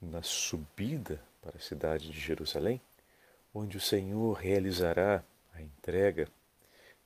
na 0.00 0.22
subida 0.22 1.22
para 1.40 1.56
a 1.56 1.60
cidade 1.60 2.10
de 2.10 2.18
Jerusalém, 2.18 2.80
onde 3.54 3.76
o 3.76 3.80
Senhor 3.80 4.32
realizará 4.32 5.22
a 5.54 5.62
entrega 5.62 6.28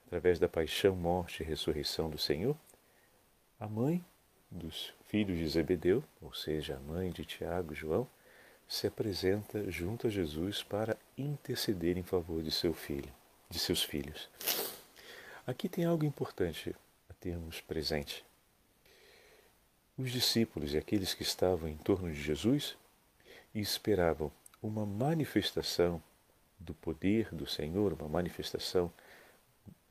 através 0.07 0.39
da 0.39 0.49
paixão, 0.49 0.97
morte 0.97 1.43
e 1.43 1.47
ressurreição 1.47 2.09
do 2.09 2.19
Senhor, 2.19 2.57
a 3.59 3.67
mãe 3.67 4.05
dos 4.51 4.95
filhos 5.07 5.37
de 5.39 5.49
Zebedeu, 5.49 6.03
ou 6.21 6.33
seja, 6.33 6.77
a 6.77 6.81
mãe 6.81 7.11
de 7.11 7.25
Tiago 7.25 7.73
e 7.73 7.77
João, 7.77 8.09
se 8.69 8.87
apresenta 8.87 9.71
junto 9.71 10.07
a 10.07 10.11
Jesus 10.11 10.63
para 10.63 10.97
interceder 11.17 11.97
em 11.97 12.03
favor 12.03 12.43
de 12.43 12.51
seu 12.51 12.75
filho, 12.75 13.13
de 13.49 13.59
seus 13.59 13.83
filhos. 13.83 14.29
Aqui 15.47 15.69
tem 15.69 15.85
algo 15.85 16.05
importante 16.05 16.75
a 17.09 17.15
termos 17.15 17.61
presente. 17.61 18.25
Os 19.97 20.11
discípulos 20.11 20.75
e 20.75 20.79
aqueles 20.79 21.15
que 21.15 21.23
estavam 21.23 21.69
em 21.69 21.77
torno 21.77 22.13
de 22.13 22.21
Jesus 22.21 22.77
esperavam 23.55 24.31
uma 24.63 24.85
manifestação 24.85 26.03
do 26.59 26.75
poder 26.75 27.33
do 27.33 27.47
Senhor, 27.47 27.93
uma 27.93 28.09
manifestação 28.09 28.93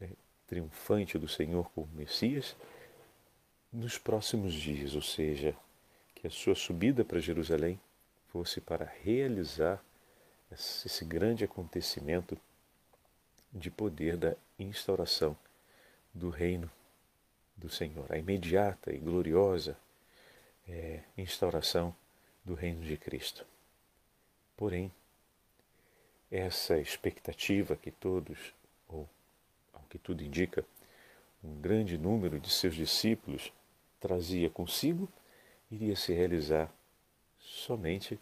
é, 0.02 0.10
triunfante 0.46 1.18
do 1.18 1.28
Senhor 1.28 1.72
como 1.72 1.88
Messias 1.94 2.56
nos 3.72 3.98
próximos 3.98 4.54
dias, 4.54 4.96
ou 4.96 5.02
seja, 5.02 5.56
que 6.14 6.28
a 6.28 6.30
sua 6.30 6.56
subida 6.56 7.04
para 7.04 7.20
Jerusalém 7.20 7.80
fosse 8.36 8.60
para 8.60 8.84
realizar 9.02 9.82
esse 10.52 11.06
grande 11.06 11.46
acontecimento 11.46 12.38
de 13.50 13.72
poder 13.72 14.18
da 14.18 14.36
instauração 14.60 15.38
do 16.14 16.30
reino 16.30 16.70
do 17.56 17.70
Senhor, 17.70 18.12
a 18.12 18.18
imediata 18.18 18.94
e 18.94 18.98
gloriosa 18.98 19.78
é, 20.68 21.00
instauração 21.18 21.96
do 22.44 22.54
reino 22.56 22.84
de 22.84 22.98
Cristo. 22.98 23.48
Porém, 24.58 24.92
essa 26.30 26.78
expectativa 26.78 27.78
que 27.78 27.90
todos, 27.90 28.54
ou 28.90 29.08
ao 29.72 29.84
que 29.84 29.98
tudo 29.98 30.22
indica, 30.22 30.66
um 31.42 31.56
grande 31.62 31.98
número 31.98 32.38
de 32.38 32.50
seus 32.50 32.76
discípulos 32.76 33.54
trazia 33.98 34.50
consigo, 34.50 35.08
iria 35.72 35.96
se 35.96 36.14
realizar 36.14 36.70
somente 37.46 38.20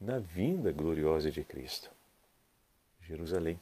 na 0.00 0.18
vinda 0.18 0.70
gloriosa 0.70 1.30
de 1.30 1.42
Cristo. 1.42 1.90
Jerusalém 3.02 3.58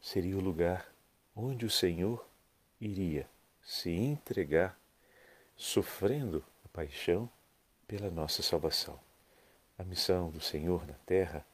seria 0.00 0.36
o 0.36 0.40
lugar 0.40 0.86
onde 1.34 1.64
o 1.64 1.70
Senhor 1.70 2.24
iria 2.80 3.26
se 3.62 3.90
entregar, 3.90 4.78
sofrendo 5.56 6.44
a 6.64 6.68
paixão 6.68 7.28
pela 7.86 8.10
nossa 8.10 8.42
salvação. 8.42 8.98
A 9.78 9.84
missão 9.84 10.30
do 10.30 10.40
Senhor 10.40 10.86
na 10.86 10.94
terra 11.06 11.44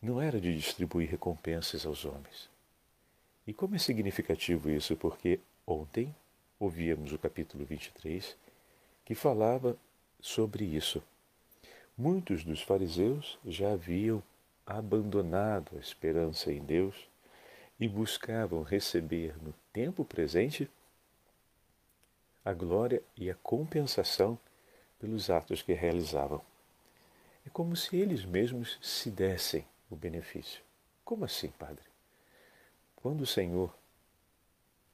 não 0.00 0.20
era 0.20 0.40
de 0.40 0.56
distribuir 0.56 1.10
recompensas 1.10 1.84
aos 1.84 2.04
homens. 2.04 2.48
E 3.46 3.52
como 3.52 3.74
é 3.74 3.78
significativo 3.78 4.70
isso? 4.70 4.96
Porque 4.96 5.40
ontem 5.66 6.14
ouvíamos 6.58 7.12
o 7.12 7.18
capítulo 7.18 7.64
23 7.64 8.36
que 9.04 9.14
falava 9.14 9.76
sobre 10.20 10.64
isso. 10.64 11.02
Muitos 11.96 12.44
dos 12.44 12.62
fariseus 12.62 13.38
já 13.44 13.72
haviam 13.72 14.22
abandonado 14.66 15.76
a 15.76 15.80
esperança 15.80 16.52
em 16.52 16.60
Deus 16.60 16.94
e 17.78 17.88
buscavam 17.88 18.62
receber 18.62 19.34
no 19.42 19.52
tempo 19.72 20.04
presente 20.04 20.70
a 22.44 22.52
glória 22.52 23.02
e 23.16 23.30
a 23.30 23.34
compensação 23.34 24.38
pelos 24.98 25.30
atos 25.30 25.62
que 25.62 25.72
realizavam. 25.72 26.40
É 27.46 27.50
como 27.50 27.74
se 27.74 27.96
eles 27.96 28.24
mesmos 28.24 28.78
se 28.82 29.10
dessem 29.10 29.66
o 29.90 29.96
benefício. 29.96 30.62
Como 31.04 31.24
assim, 31.24 31.48
Padre? 31.48 31.84
Quando 32.96 33.22
o 33.22 33.26
Senhor, 33.26 33.74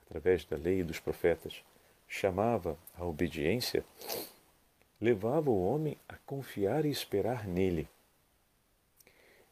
através 0.06 0.44
da 0.44 0.56
lei 0.56 0.80
e 0.80 0.84
dos 0.84 1.00
profetas, 1.00 1.62
chamava 2.08 2.78
a 2.96 3.04
obediência, 3.04 3.84
levava 5.00 5.50
o 5.50 5.64
homem 5.66 5.96
a 6.08 6.16
confiar 6.18 6.84
e 6.84 6.90
esperar 6.90 7.46
nele. 7.46 7.88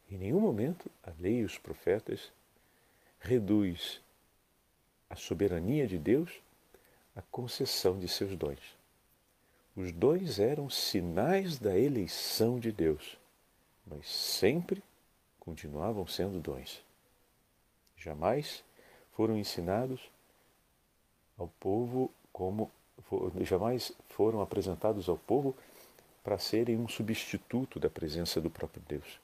Em 0.09 0.17
nenhum 0.17 0.39
momento 0.39 0.89
a 1.03 1.11
lei 1.19 1.39
e 1.39 1.43
os 1.43 1.57
profetas 1.57 2.31
reduz 3.19 4.01
a 5.09 5.15
soberania 5.15 5.87
de 5.87 5.97
Deus 5.97 6.31
à 7.15 7.21
concessão 7.21 7.97
de 7.97 8.07
seus 8.07 8.35
dons. 8.35 8.59
Os 9.75 9.91
dons 9.91 10.39
eram 10.39 10.69
sinais 10.69 11.59
da 11.59 11.77
eleição 11.77 12.59
de 12.59 12.71
Deus, 12.71 13.17
mas 13.85 14.07
sempre 14.09 14.81
continuavam 15.39 16.07
sendo 16.07 16.39
dons. 16.39 16.83
Jamais 17.97 18.63
foram 19.13 19.37
ensinados 19.37 20.01
ao 21.37 21.47
povo 21.59 22.11
como 22.31 22.71
jamais 23.41 23.91
foram 24.09 24.41
apresentados 24.41 25.07
ao 25.09 25.17
povo 25.17 25.55
para 26.23 26.37
serem 26.37 26.77
um 26.77 26.87
substituto 26.87 27.79
da 27.79 27.89
presença 27.89 28.41
do 28.41 28.49
próprio 28.49 28.81
Deus. 28.87 29.19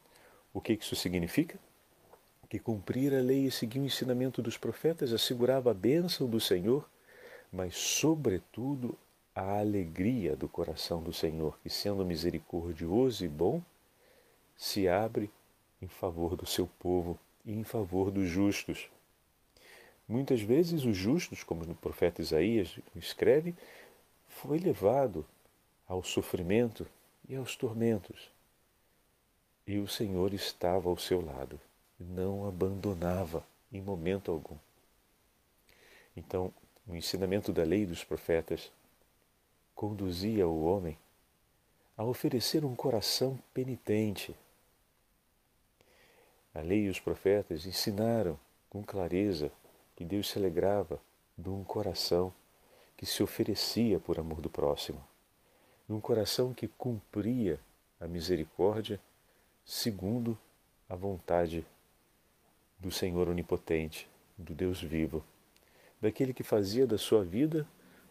O 0.54 0.62
que 0.62 0.74
isso 0.74 0.96
significa? 0.96 1.58
Que 2.52 2.60
cumprir 2.60 3.14
a 3.16 3.22
lei 3.22 3.46
e 3.46 3.52
seguir 3.52 3.80
o 3.80 3.86
ensinamento 3.86 4.42
dos 4.42 4.58
profetas 4.58 5.14
assegurava 5.14 5.72
a 5.72 5.74
bênção 5.74 6.28
do 6.28 6.38
Senhor, 6.38 6.86
mas, 7.50 7.78
sobretudo, 7.78 8.98
a 9.34 9.60
alegria 9.60 10.36
do 10.36 10.50
coração 10.50 11.02
do 11.02 11.14
Senhor, 11.14 11.58
que, 11.64 11.70
sendo 11.70 12.06
misericordioso 12.06 13.24
e 13.24 13.30
bom, 13.30 13.62
se 14.58 14.86
abre 14.86 15.32
em 15.82 15.88
favor 15.88 16.36
do 16.36 16.46
seu 16.46 16.68
povo 16.78 17.18
e 17.46 17.54
em 17.54 17.64
favor 17.64 18.12
dos 18.12 18.28
justos. 18.28 18.90
Muitas 20.12 20.42
vezes 20.42 20.84
os 20.84 20.98
justos, 20.98 21.42
como 21.42 21.64
o 21.64 21.74
profeta 21.74 22.22
Isaías 22.22 22.78
escreve, 22.98 23.56
foi 24.28 24.60
levado 24.60 25.26
ao 25.88 26.04
sofrimento 26.04 26.86
e 27.30 27.36
aos 27.38 27.56
tormentos. 27.56 28.30
E 29.66 29.80
o 29.80 29.88
Senhor 29.88 30.34
estava 30.34 30.90
ao 30.90 30.98
seu 30.98 31.24
lado, 31.24 31.58
não 31.98 32.46
abandonava 32.46 33.42
em 33.72 33.82
momento 33.82 34.32
algum. 34.32 34.58
Então, 36.14 36.54
o 36.86 36.94
ensinamento 36.94 37.54
da 37.54 37.64
lei 37.64 37.86
dos 37.86 38.04
profetas 38.04 38.70
conduzia 39.74 40.46
o 40.46 40.66
homem 40.66 40.98
a 41.96 42.04
oferecer 42.04 42.66
um 42.66 42.76
coração 42.76 43.40
penitente. 43.54 44.36
A 46.54 46.60
lei 46.60 46.88
e 46.88 46.90
os 46.90 47.00
profetas 47.00 47.66
ensinaram 47.66 48.38
com 48.70 48.84
clareza 48.84 49.50
que 50.02 50.06
Deus 50.06 50.32
se 50.32 50.40
alegrava 50.40 51.00
de 51.38 51.48
um 51.48 51.64
coração 51.64 52.34
que 52.98 53.06
se 53.06 53.22
oferecia 53.22 54.00
por 54.00 54.18
amor 54.18 54.42
do 54.42 54.50
próximo, 54.50 55.00
de 55.88 55.94
um 55.94 56.02
coração 56.02 56.56
que 56.56 56.68
cumpria 56.68 57.60
a 58.00 58.08
misericórdia 58.08 59.00
segundo 59.64 60.36
a 60.90 60.96
vontade 60.96 61.64
do 62.80 62.90
Senhor 62.90 63.30
onipotente, 63.30 64.10
do 64.36 64.56
Deus 64.56 64.82
vivo, 64.82 65.24
daquele 66.02 66.34
que 66.34 66.42
fazia 66.42 66.88
da 66.88 66.98
sua 66.98 67.24
vida 67.24 67.68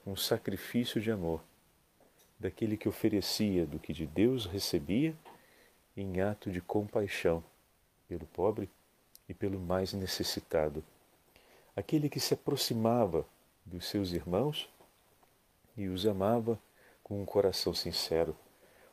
um 0.07 0.14
sacrifício 0.14 1.00
de 1.00 1.11
amor, 1.11 1.42
daquele 2.38 2.76
que 2.76 2.88
oferecia 2.88 3.66
do 3.66 3.81
que 3.81 3.92
de 3.92 4.07
Deus 4.07 4.46
recebia 4.46 5.12
em 5.96 6.20
ato 6.20 6.53
de 6.53 6.61
compaixão 6.61 7.42
pelo 8.07 8.26
pobre 8.26 8.70
e 9.29 9.35
pelo 9.35 9.59
mais 9.59 9.92
necessitado 9.92 10.85
aquele 11.74 12.09
que 12.09 12.20
se 12.20 12.35
aproximava 12.35 13.26
dos 13.64 13.87
seus 13.87 14.12
irmãos 14.12 14.68
e 15.76 15.88
os 15.88 16.06
amava 16.06 16.59
com 17.02 17.20
um 17.20 17.24
coração 17.24 17.74
sincero, 17.74 18.37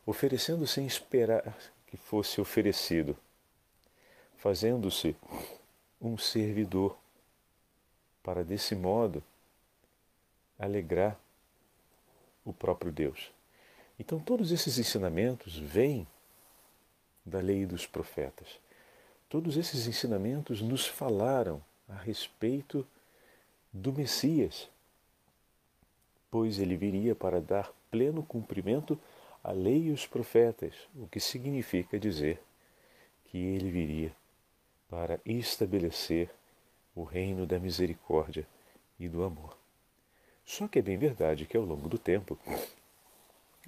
oferecendo 0.06 0.66
sem 0.66 0.86
esperar 0.86 1.56
que 1.86 1.96
fosse 1.96 2.40
oferecido, 2.40 3.16
fazendo-se 4.36 5.16
um 6.00 6.16
servidor, 6.16 6.96
para 8.22 8.44
desse 8.44 8.74
modo 8.74 9.22
alegrar 10.58 11.18
o 12.44 12.52
próprio 12.52 12.92
Deus. 12.92 13.32
Então, 13.98 14.20
todos 14.20 14.52
esses 14.52 14.78
ensinamentos 14.78 15.56
vêm 15.58 16.06
da 17.24 17.40
lei 17.40 17.66
dos 17.66 17.86
profetas. 17.86 18.60
Todos 19.28 19.56
esses 19.56 19.86
ensinamentos 19.86 20.62
nos 20.62 20.86
falaram 20.86 21.62
a 21.88 21.96
respeito 21.96 22.86
do 23.72 23.92
Messias, 23.92 24.68
pois 26.30 26.58
ele 26.58 26.76
viria 26.76 27.14
para 27.14 27.40
dar 27.40 27.72
pleno 27.90 28.22
cumprimento 28.22 28.98
à 29.42 29.52
lei 29.52 29.86
e 29.86 29.90
os 29.90 30.06
profetas, 30.06 30.74
o 30.94 31.06
que 31.06 31.20
significa 31.20 31.98
dizer 31.98 32.40
que 33.24 33.38
ele 33.38 33.70
viria 33.70 34.14
para 34.88 35.20
estabelecer 35.24 36.30
o 36.94 37.04
reino 37.04 37.46
da 37.46 37.58
misericórdia 37.58 38.46
e 38.98 39.08
do 39.08 39.22
amor. 39.22 39.56
Só 40.44 40.66
que 40.66 40.78
é 40.78 40.82
bem 40.82 40.96
verdade 40.96 41.46
que 41.46 41.56
ao 41.56 41.64
longo 41.64 41.88
do 41.88 41.98
tempo 41.98 42.38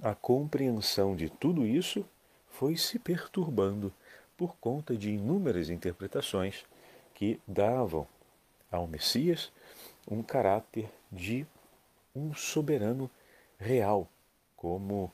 a 0.03 0.15
compreensão 0.15 1.15
de 1.15 1.29
tudo 1.29 1.67
isso 1.67 2.05
foi 2.49 2.77
se 2.77 2.99
perturbando 2.99 3.93
por 4.37 4.57
conta 4.57 4.97
de 4.97 5.11
inúmeras 5.11 5.69
interpretações 5.69 6.65
que 7.21 7.39
davam 7.47 8.09
ao 8.73 8.87
Messias 8.87 9.53
um 10.11 10.23
caráter 10.23 10.91
de 11.13 11.47
um 12.15 12.33
soberano 12.33 13.11
real, 13.59 14.09
como 14.57 15.13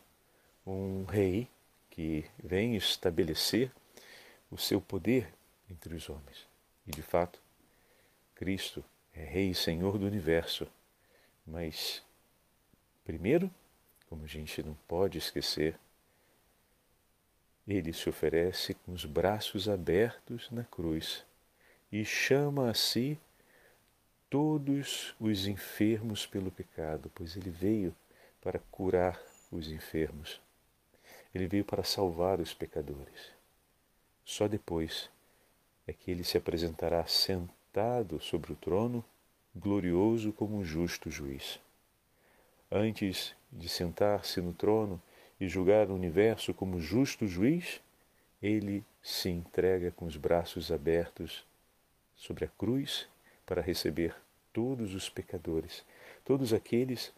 um 0.64 1.05
rei 1.05 1.49
que 1.90 2.25
vem 2.40 2.77
estabelecer 2.77 3.73
o 4.49 4.57
seu 4.57 4.81
poder 4.81 5.35
entre 5.69 5.97
os 5.97 6.09
homens. 6.09 6.47
E 6.87 6.92
de 6.92 7.03
fato, 7.03 7.42
Cristo 8.37 8.85
é 9.12 9.25
Rei 9.25 9.51
e 9.51 9.55
Senhor 9.55 9.99
do 9.99 10.07
universo. 10.07 10.64
Mas, 11.45 12.05
primeiro, 13.05 13.51
como 14.09 14.23
a 14.23 14.29
gente 14.29 14.62
não 14.62 14.75
pode 14.87 15.19
esquecer, 15.19 15.77
ele 17.66 17.92
se 17.92 18.09
oferece 18.09 18.75
com 18.75 18.92
os 18.92 19.05
braços 19.05 19.69
abertos 19.69 20.49
na 20.53 20.62
cruz 20.62 21.27
e 22.00 22.04
chama 22.04 22.68
a 22.68 22.74
si 22.74 23.18
todos 24.28 25.14
os 25.18 25.46
enfermos 25.46 26.26
pelo 26.26 26.50
pecado, 26.50 27.11
pois 27.14 27.38
ele 27.38 27.48
veio 27.48 27.96
para 28.42 28.59
curar 28.70 29.18
os 29.50 29.72
enfermos. 29.72 30.38
Ele 31.35 31.46
veio 31.46 31.64
para 31.64 31.82
salvar 31.82 32.38
os 32.38 32.52
pecadores. 32.52 33.30
Só 34.26 34.46
depois 34.46 35.09
é 35.87 35.92
que 35.94 36.11
ele 36.11 36.22
se 36.22 36.37
apresentará 36.37 37.06
sentado 37.06 38.20
sobre 38.20 38.52
o 38.52 38.56
trono, 38.56 39.02
glorioso 39.54 40.35
como 40.35 40.59
um 40.59 40.64
justo 40.64 41.11
juiz. 41.11 41.59
Antes 42.70 43.35
de 43.50 43.70
sentar-se 43.70 44.42
no 44.42 44.52
trono 44.52 45.00
e 45.40 45.48
julgar 45.48 45.88
o 45.88 45.94
universo 45.94 46.52
como 46.52 46.78
justo 46.78 47.26
juiz, 47.26 47.80
ele 48.42 48.85
se 49.02 49.30
entrega 49.30 49.90
com 49.90 50.04
os 50.04 50.18
braços 50.18 50.70
abertos 50.70 51.45
sobre 52.16 52.44
a 52.44 52.48
cruz 52.48 53.07
para 53.44 53.62
receber 53.62 54.14
todos 54.52 54.94
os 54.94 55.09
pecadores, 55.09 55.85
todos 56.24 56.52
aqueles 56.52 57.12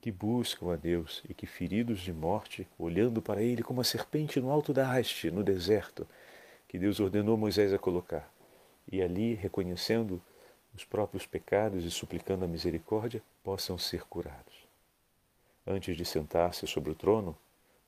que 0.00 0.10
buscam 0.10 0.72
a 0.72 0.76
Deus 0.76 1.22
e 1.28 1.34
que, 1.34 1.46
feridos 1.46 2.00
de 2.00 2.12
morte, 2.12 2.66
olhando 2.78 3.22
para 3.22 3.42
Ele 3.42 3.62
como 3.62 3.80
a 3.80 3.84
serpente 3.84 4.40
no 4.40 4.50
alto 4.50 4.72
da 4.72 4.90
haste, 4.90 5.30
no 5.30 5.44
deserto, 5.44 6.06
que 6.66 6.78
Deus 6.78 7.00
ordenou 7.00 7.36
Moisés 7.36 7.72
a 7.72 7.78
colocar, 7.78 8.32
e 8.90 9.02
ali, 9.02 9.34
reconhecendo 9.34 10.20
os 10.74 10.84
próprios 10.84 11.26
pecados 11.26 11.84
e 11.84 11.90
suplicando 11.90 12.44
a 12.44 12.48
misericórdia, 12.48 13.22
possam 13.42 13.76
ser 13.76 14.04
curados. 14.04 14.68
Antes 15.66 15.96
de 15.96 16.04
sentar-se 16.04 16.66
sobre 16.66 16.90
o 16.90 16.94
trono, 16.94 17.36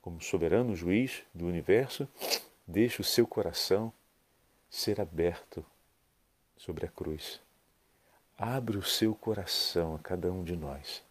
como 0.01 0.21
soberano 0.21 0.75
juiz 0.75 1.23
do 1.33 1.47
universo, 1.47 2.07
deixe 2.67 3.01
o 3.01 3.05
seu 3.05 3.25
coração 3.25 3.91
ser 4.69 5.01
aberto 5.01 5.65
sobre 6.57 6.85
a 6.85 6.89
cruz. 6.89 7.41
Abre 8.37 8.77
o 8.77 8.83
seu 8.83 9.13
coração 9.13 9.95
a 9.95 9.99
cada 9.99 10.31
um 10.31 10.43
de 10.43 10.55
nós, 10.55 11.03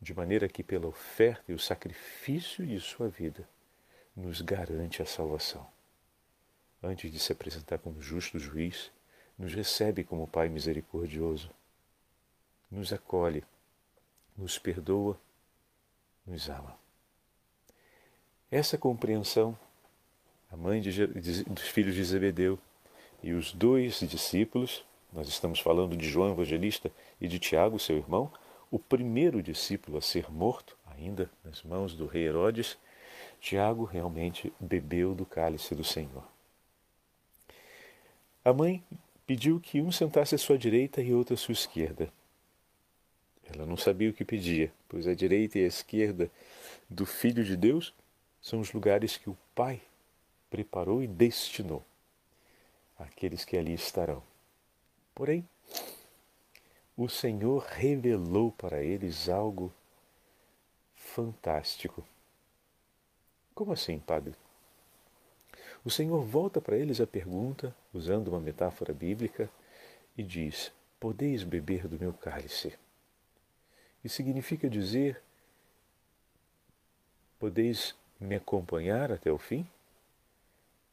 de 0.00 0.14
maneira 0.14 0.48
que, 0.48 0.62
pela 0.62 0.86
oferta 0.86 1.44
e 1.50 1.54
o 1.54 1.58
sacrifício 1.58 2.66
de 2.66 2.80
sua 2.80 3.08
vida, 3.08 3.48
nos 4.16 4.40
garante 4.40 5.02
a 5.02 5.06
salvação 5.06 5.66
antes 6.82 7.10
de 7.10 7.18
se 7.18 7.32
apresentar 7.32 7.78
como 7.78 8.00
justo 8.00 8.38
juiz, 8.38 8.90
nos 9.38 9.54
recebe 9.54 10.04
como 10.04 10.28
Pai 10.28 10.48
misericordioso, 10.48 11.50
nos 12.70 12.92
acolhe, 12.92 13.44
nos 14.36 14.58
perdoa, 14.58 15.18
nos 16.26 16.48
ama. 16.48 16.76
Essa 18.50 18.78
compreensão, 18.78 19.58
a 20.50 20.56
mãe 20.56 20.80
de, 20.80 21.06
dos 21.06 21.68
filhos 21.68 21.94
de 21.94 22.04
Zebedeu 22.04 22.58
e 23.22 23.32
os 23.32 23.52
dois 23.52 24.00
discípulos, 24.00 24.84
nós 25.12 25.28
estamos 25.28 25.60
falando 25.60 25.96
de 25.96 26.08
João 26.08 26.32
Evangelista 26.32 26.90
e 27.20 27.26
de 27.26 27.38
Tiago, 27.38 27.78
seu 27.78 27.96
irmão, 27.96 28.32
o 28.70 28.78
primeiro 28.78 29.42
discípulo 29.42 29.98
a 29.98 30.00
ser 30.00 30.30
morto, 30.30 30.76
ainda 30.86 31.30
nas 31.44 31.62
mãos 31.62 31.94
do 31.94 32.06
rei 32.06 32.26
Herodes, 32.26 32.76
Tiago 33.40 33.84
realmente 33.84 34.52
bebeu 34.60 35.14
do 35.14 35.24
cálice 35.24 35.74
do 35.74 35.84
Senhor. 35.84 36.24
A 38.44 38.52
mãe 38.52 38.82
pediu 39.26 39.60
que 39.60 39.80
um 39.80 39.90
sentasse 39.90 40.34
à 40.34 40.38
sua 40.38 40.58
direita 40.58 41.00
e 41.00 41.12
outro 41.12 41.34
à 41.34 41.36
sua 41.36 41.52
esquerda. 41.52 42.12
Ela 43.52 43.64
não 43.64 43.76
sabia 43.76 44.10
o 44.10 44.12
que 44.12 44.24
pedia, 44.24 44.72
pois 44.88 45.06
a 45.06 45.14
direita 45.14 45.58
e 45.58 45.64
a 45.64 45.68
esquerda 45.68 46.30
do 46.88 47.06
Filho 47.06 47.44
de 47.44 47.56
Deus 47.56 47.94
são 48.40 48.60
os 48.60 48.72
lugares 48.72 49.16
que 49.16 49.30
o 49.30 49.36
Pai 49.54 49.80
preparou 50.50 51.02
e 51.02 51.06
destinou 51.06 51.84
àqueles 52.98 53.44
que 53.44 53.56
ali 53.56 53.74
estarão. 53.74 54.22
Porém, 55.14 55.48
o 56.96 57.08
Senhor 57.08 57.62
revelou 57.62 58.50
para 58.52 58.82
eles 58.82 59.28
algo 59.28 59.72
fantástico. 60.96 62.04
Como 63.54 63.72
assim, 63.72 63.98
Padre? 63.98 64.34
O 65.84 65.90
Senhor 65.90 66.24
volta 66.24 66.60
para 66.60 66.76
eles 66.76 67.00
a 67.00 67.06
pergunta, 67.06 67.74
usando 67.94 68.28
uma 68.28 68.40
metáfora 68.40 68.92
bíblica, 68.92 69.48
e 70.16 70.22
diz: 70.22 70.72
Podeis 70.98 71.44
beber 71.44 71.86
do 71.86 71.98
meu 71.98 72.12
cálice. 72.12 72.76
E 74.04 74.08
significa 74.08 74.68
dizer: 74.68 75.22
Podeis 77.38 77.94
me 78.18 78.34
acompanhar 78.34 79.12
até 79.12 79.30
o 79.30 79.38
fim? 79.38 79.66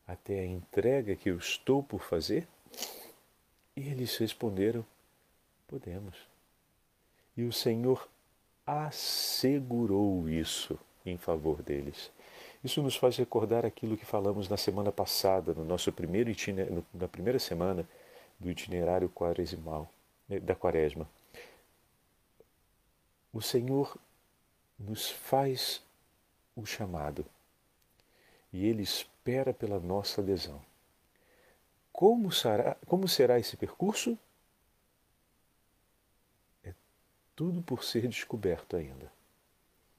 Até 0.07 0.39
a 0.39 0.45
entrega 0.45 1.15
que 1.15 1.29
eu 1.29 1.37
estou 1.37 1.81
por 1.81 2.01
fazer? 2.03 2.47
E 3.75 3.81
eles 3.89 4.15
responderam: 4.17 4.85
Podemos. 5.67 6.15
E 7.35 7.43
o 7.43 7.51
Senhor 7.51 8.07
assegurou 8.65 10.29
isso 10.29 10.79
em 11.05 11.17
favor 11.17 11.61
deles. 11.61 12.11
Isso 12.63 12.81
nos 12.81 12.95
faz 12.95 13.17
recordar 13.17 13.65
aquilo 13.65 13.97
que 13.97 14.05
falamos 14.05 14.49
na 14.49 14.57
semana 14.57 14.91
passada, 14.91 15.53
no 15.53 15.63
nosso 15.63 15.91
primeiro 15.91 16.31
na 16.93 17.07
primeira 17.07 17.37
semana 17.37 17.87
do 18.39 18.49
itinerário 18.49 19.09
quaresimal, 19.09 19.89
né, 20.27 20.39
da 20.39 20.55
quaresma. 20.55 21.07
O 23.31 23.41
Senhor 23.41 23.97
nos 24.79 25.09
faz 25.09 25.83
o 26.55 26.65
chamado 26.65 27.25
e 28.51 28.65
Ele 28.65 28.83
espera 29.25 29.51
pela 29.51 29.79
nossa 29.79 30.21
adesão. 30.21 30.61
Como 31.91 32.31
será, 32.31 32.77
como 32.85 33.07
será 33.07 33.39
esse 33.39 33.57
percurso? 33.57 34.15
É 36.63 36.71
tudo 37.35 37.59
por 37.63 37.83
ser 37.83 38.07
descoberto 38.07 38.77
ainda. 38.77 39.11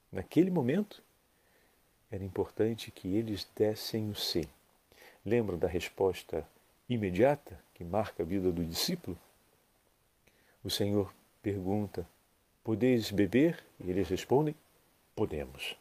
Naquele 0.09 0.49
momento, 0.49 1.03
era 2.09 2.23
importante 2.23 2.89
que 2.89 3.17
eles 3.17 3.45
dessem 3.53 4.09
o 4.09 4.15
sim. 4.15 4.45
Lembram 5.25 5.57
da 5.57 5.67
resposta 5.67 6.47
imediata 6.87 7.59
que 7.73 7.83
marca 7.83 8.23
a 8.23 8.25
vida 8.25 8.49
do 8.49 8.63
discípulo? 8.63 9.19
O 10.63 10.69
Senhor 10.69 11.13
pergunta: 11.41 12.07
Podeis 12.63 13.11
beber? 13.11 13.61
E 13.77 13.89
eles 13.89 14.07
respondem: 14.07 14.55
Podemos. 15.13 15.75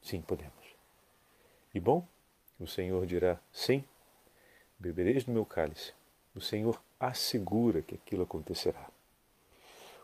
Sim, 0.00 0.22
podemos. 0.22 0.54
E 1.74 1.80
bom, 1.80 2.06
o 2.58 2.66
Senhor 2.66 3.06
dirá: 3.06 3.38
Sim, 3.52 3.84
bebereis 4.78 5.24
do 5.24 5.32
meu 5.32 5.44
cálice. 5.44 5.92
O 6.34 6.40
Senhor 6.40 6.80
assegura 6.98 7.82
que 7.82 7.94
aquilo 7.94 8.22
acontecerá. 8.22 8.88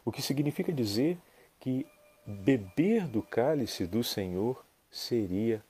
O 0.04 0.12
que 0.12 0.22
significa 0.22 0.72
dizer 0.72 1.18
que 1.60 1.86
beber 2.26 3.06
do 3.06 3.22
cálice 3.22 3.86
do 3.86 4.02
Senhor 4.02 4.64
seria 4.90 5.62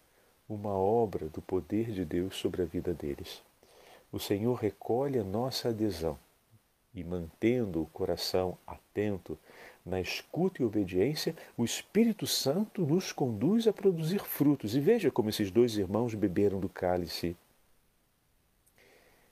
uma 0.48 0.70
obra 0.70 1.28
do 1.28 1.40
poder 1.40 1.90
de 1.90 2.04
Deus 2.04 2.36
sobre 2.36 2.62
a 2.62 2.64
vida 2.64 2.92
deles. 2.92 3.42
O 4.12 4.20
Senhor 4.20 4.54
recolhe 4.54 5.18
a 5.18 5.24
nossa 5.24 5.70
adesão 5.70 6.18
e, 6.94 7.02
mantendo 7.02 7.82
o 7.82 7.86
coração 7.86 8.56
atento 8.66 9.38
na 9.84 10.00
escuta 10.00 10.62
e 10.62 10.64
obediência, 10.64 11.36
o 11.56 11.64
Espírito 11.64 12.26
Santo 12.26 12.86
nos 12.86 13.12
conduz 13.12 13.66
a 13.66 13.72
produzir 13.72 14.20
frutos. 14.20 14.74
E 14.74 14.80
veja 14.80 15.10
como 15.10 15.28
esses 15.28 15.50
dois 15.50 15.76
irmãos 15.76 16.14
beberam 16.14 16.58
do 16.58 16.68
cálice. 16.68 17.36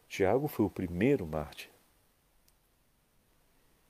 Tiago 0.09 0.47
foi 0.47 0.67
o 0.67 0.71
primeiro 0.71 1.27
mártir. 1.27 1.71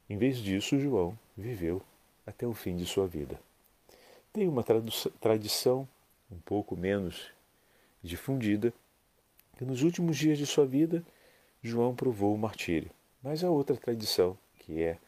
Em 0.09 0.16
vez 0.16 0.38
disso, 0.38 0.79
João 0.79 1.18
viveu 1.37 1.83
até 2.27 2.46
o 2.46 2.55
fim 2.55 2.77
de 2.77 2.87
sua 2.87 3.07
vida. 3.07 3.40
Tem 4.33 4.46
uma 4.46 4.64
tradição 5.20 5.88
um 6.31 6.38
pouco 6.38 6.77
menos 6.77 7.33
difundida 8.03 8.72
que 9.57 9.64
nos 9.64 9.83
últimos 9.83 10.16
dias 10.16 10.38
de 10.38 10.46
sua 10.46 10.64
vida 10.64 11.05
João 11.63 11.94
provou 11.94 12.35
o 12.35 12.38
martírio. 12.38 12.90
Mas 13.23 13.44
a 13.44 13.50
outra 13.50 13.77
tradição, 13.77 14.37
que 14.58 14.83
é 14.83 14.98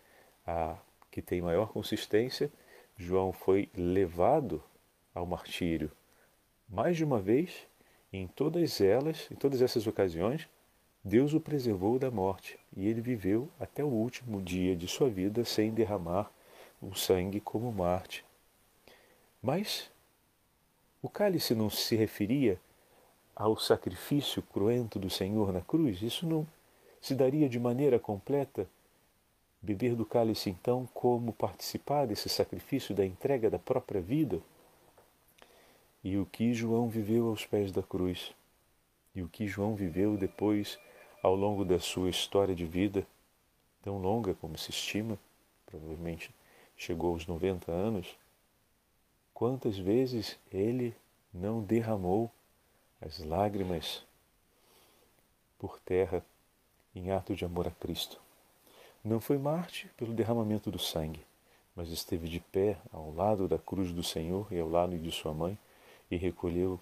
a 0.47 0.77
que 1.15 1.23
tem 1.23 1.41
maior 1.41 1.69
consistência, 1.69 2.51
João 2.97 3.33
foi 3.33 3.69
levado 3.73 4.61
ao 5.15 5.25
martírio 5.25 5.93
mais 6.69 6.97
de 6.97 7.05
uma 7.05 7.21
vez, 7.21 7.69
e 8.13 8.19
em 8.19 8.27
todas 8.27 8.81
elas, 8.81 9.29
em 9.31 9.37
todas 9.37 9.63
essas 9.63 9.87
ocasiões, 9.87 10.49
Deus 11.05 11.33
o 11.33 11.39
preservou 11.39 12.01
da 12.01 12.11
morte 12.11 12.59
e 12.77 12.89
ele 12.89 13.01
viveu 13.01 13.49
até 13.61 13.85
o 13.85 13.89
último 13.89 14.43
dia 14.43 14.75
de 14.75 14.89
sua 14.89 15.09
vida 15.09 15.45
sem 15.45 15.73
derramar 15.73 16.29
o 16.83 16.97
sangue 16.97 17.39
como 17.39 17.71
Marte. 17.71 18.25
Mas 19.41 19.89
o 21.01 21.09
cálice 21.09 21.55
não 21.55 21.71
se 21.71 21.95
referia 21.95 22.59
ao 23.37 23.57
sacrifício 23.57 24.43
cruento 24.43 24.99
do 24.99 25.09
Senhor 25.09 25.53
na 25.53 25.61
cruz? 25.61 26.03
Isso 26.03 26.27
não 26.27 26.45
se 27.01 27.15
daria 27.15 27.49
de 27.49 27.61
maneira 27.61 28.01
completa? 28.01 28.67
Beber 29.65 29.95
do 29.95 30.05
cálice, 30.05 30.51
então, 30.51 30.87
como 30.93 31.33
participar 31.33 32.07
desse 32.07 32.29
sacrifício 32.29 32.95
da 32.95 33.03
entrega 33.03 33.49
da 33.49 33.59
própria 33.59 33.99
vida? 33.99 34.39
E 36.05 36.19
o 36.19 36.27
que 36.27 36.53
João 36.53 36.87
viveu 36.87 37.29
aos 37.29 37.47
pés 37.47 37.73
da 37.73 37.83
cruz? 37.83 38.35
E 39.15 39.23
o 39.23 39.29
que 39.29 39.47
João 39.47 39.75
viveu 39.75 40.19
depois, 40.19 40.79
ao 41.23 41.35
longo 41.35 41.65
da 41.65 41.81
sua 41.81 42.11
história 42.11 42.55
de 42.55 42.67
vida, 42.67 43.07
tão 43.81 43.97
longa 43.97 44.35
como 44.35 44.59
se 44.59 44.69
estima, 44.69 45.19
provavelmente 45.65 46.31
chegou 46.77 47.15
aos 47.15 47.27
90 47.27 47.73
anos, 47.73 48.19
quantas 49.33 49.79
vezes 49.79 50.39
ele 50.53 50.95
não 51.33 51.63
derramou 51.63 52.31
as 53.01 53.19
lágrimas 53.21 54.05
por 55.59 55.81
terra 55.81 56.23
em 56.95 57.11
ato 57.11 57.35
de 57.35 57.47
amor 57.47 57.67
a 57.67 57.71
Cristo. 57.71 58.24
Não 59.05 59.21
foi 59.21 59.37
Marte 59.37 59.87
pelo 59.99 60.15
derramamento 60.15 60.71
do 60.71 60.79
sangue, 60.79 61.21
mas 61.77 61.91
esteve 61.91 62.27
de 62.27 62.41
pé 62.41 62.79
ao 62.91 63.13
lado 63.13 63.47
da 63.47 63.59
cruz 63.59 63.93
do 63.93 64.03
Senhor 64.03 64.51
e 64.51 64.59
ao 64.59 64.67
lado 64.67 64.99
de 64.99 65.13
sua 65.13 65.35
mãe 65.35 65.59
e 66.11 66.17
recolheu 66.17 66.81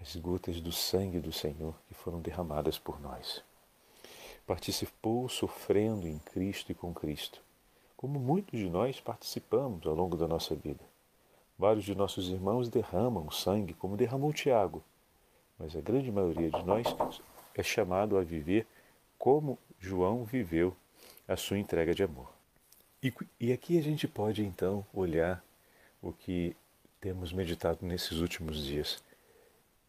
as 0.00 0.16
gotas 0.16 0.62
do 0.62 0.72
sangue 0.72 1.20
do 1.20 1.30
Senhor 1.30 1.74
que 1.86 1.92
foram 1.92 2.22
derramadas 2.22 2.78
por 2.78 2.98
nós. 2.98 3.44
Participou 4.46 5.28
sofrendo 5.28 6.08
em 6.08 6.18
Cristo 6.18 6.72
e 6.72 6.74
com 6.74 6.94
Cristo, 6.94 7.42
como 7.98 8.18
muitos 8.18 8.58
de 8.58 8.70
nós 8.70 8.98
participamos 8.98 9.86
ao 9.86 9.94
longo 9.94 10.16
da 10.16 10.26
nossa 10.26 10.54
vida. 10.54 10.82
Vários 11.58 11.84
de 11.84 11.94
nossos 11.94 12.30
irmãos 12.30 12.70
derramam 12.70 13.30
sangue, 13.30 13.74
como 13.74 13.94
derramou 13.94 14.32
Tiago, 14.32 14.82
mas 15.58 15.76
a 15.76 15.82
grande 15.82 16.10
maioria 16.10 16.50
de 16.50 16.62
nós 16.62 16.86
é 17.54 17.62
chamado 17.62 18.16
a 18.16 18.22
viver 18.22 18.66
como 19.18 19.58
João 19.78 20.24
viveu 20.24 20.74
a 21.28 21.36
sua 21.36 21.58
entrega 21.58 21.94
de 21.94 22.02
amor. 22.02 22.32
E, 23.02 23.12
e 23.38 23.52
aqui 23.52 23.78
a 23.78 23.82
gente 23.82 24.08
pode 24.08 24.42
então 24.42 24.84
olhar 24.92 25.44
o 26.02 26.12
que 26.12 26.56
temos 27.00 27.32
meditado 27.32 27.84
nesses 27.86 28.18
últimos 28.18 28.64
dias. 28.64 29.02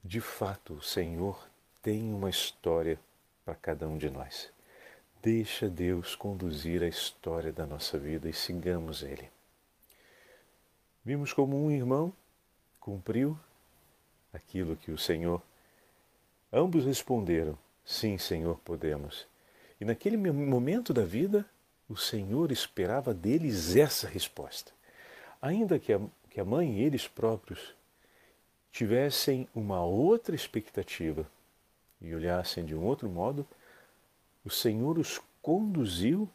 De 0.04 0.20
fato, 0.20 0.76
o 0.76 0.82
Senhor 0.82 1.48
tem 1.82 2.14
uma 2.14 2.30
história 2.30 3.00
para 3.46 3.56
cada 3.56 3.88
um 3.88 3.98
de 3.98 4.10
nós. 4.10 4.52
Deixa 5.22 5.70
Deus 5.70 6.16
conduzir 6.16 6.84
a 6.84 6.88
história 6.88 7.52
da 7.52 7.66
nossa 7.66 7.98
vida 7.98 8.30
e 8.30 8.34
sigamos 8.34 9.02
Ele. 9.02 9.30
Vimos 11.04 11.34
como 11.34 11.58
um 11.58 11.72
irmão 11.72 12.14
cumpriu 12.80 13.38
aquilo 14.34 14.76
que 14.76 14.92
o 14.92 14.98
Senhor. 14.98 15.42
Ambos 16.52 16.86
responderam: 16.86 17.58
Sim, 17.86 18.18
Senhor, 18.18 18.60
podemos. 18.60 19.28
E 19.80 19.86
naquele 19.86 20.18
momento 20.18 20.94
da 20.94 21.06
vida, 21.06 21.46
o 21.88 21.96
Senhor 21.96 22.52
esperava 22.52 23.14
deles 23.14 23.76
essa 23.76 24.08
resposta. 24.08 24.72
Ainda 25.42 25.80
que 25.80 25.94
a, 25.94 26.02
que 26.30 26.40
a 26.40 26.46
mãe 26.46 26.80
e 26.80 26.84
eles 26.84 27.08
próprios 27.08 27.74
tivessem 28.72 29.48
uma 29.56 29.84
outra 29.84 30.36
expectativa 30.36 31.26
e 32.02 32.14
olhassem 32.14 32.66
de 32.66 32.76
um 32.76 32.84
outro 32.84 33.10
modo, 33.10 33.48
o 34.44 34.50
Senhor 34.50 34.98
os 34.98 35.22
conduziu 35.42 36.30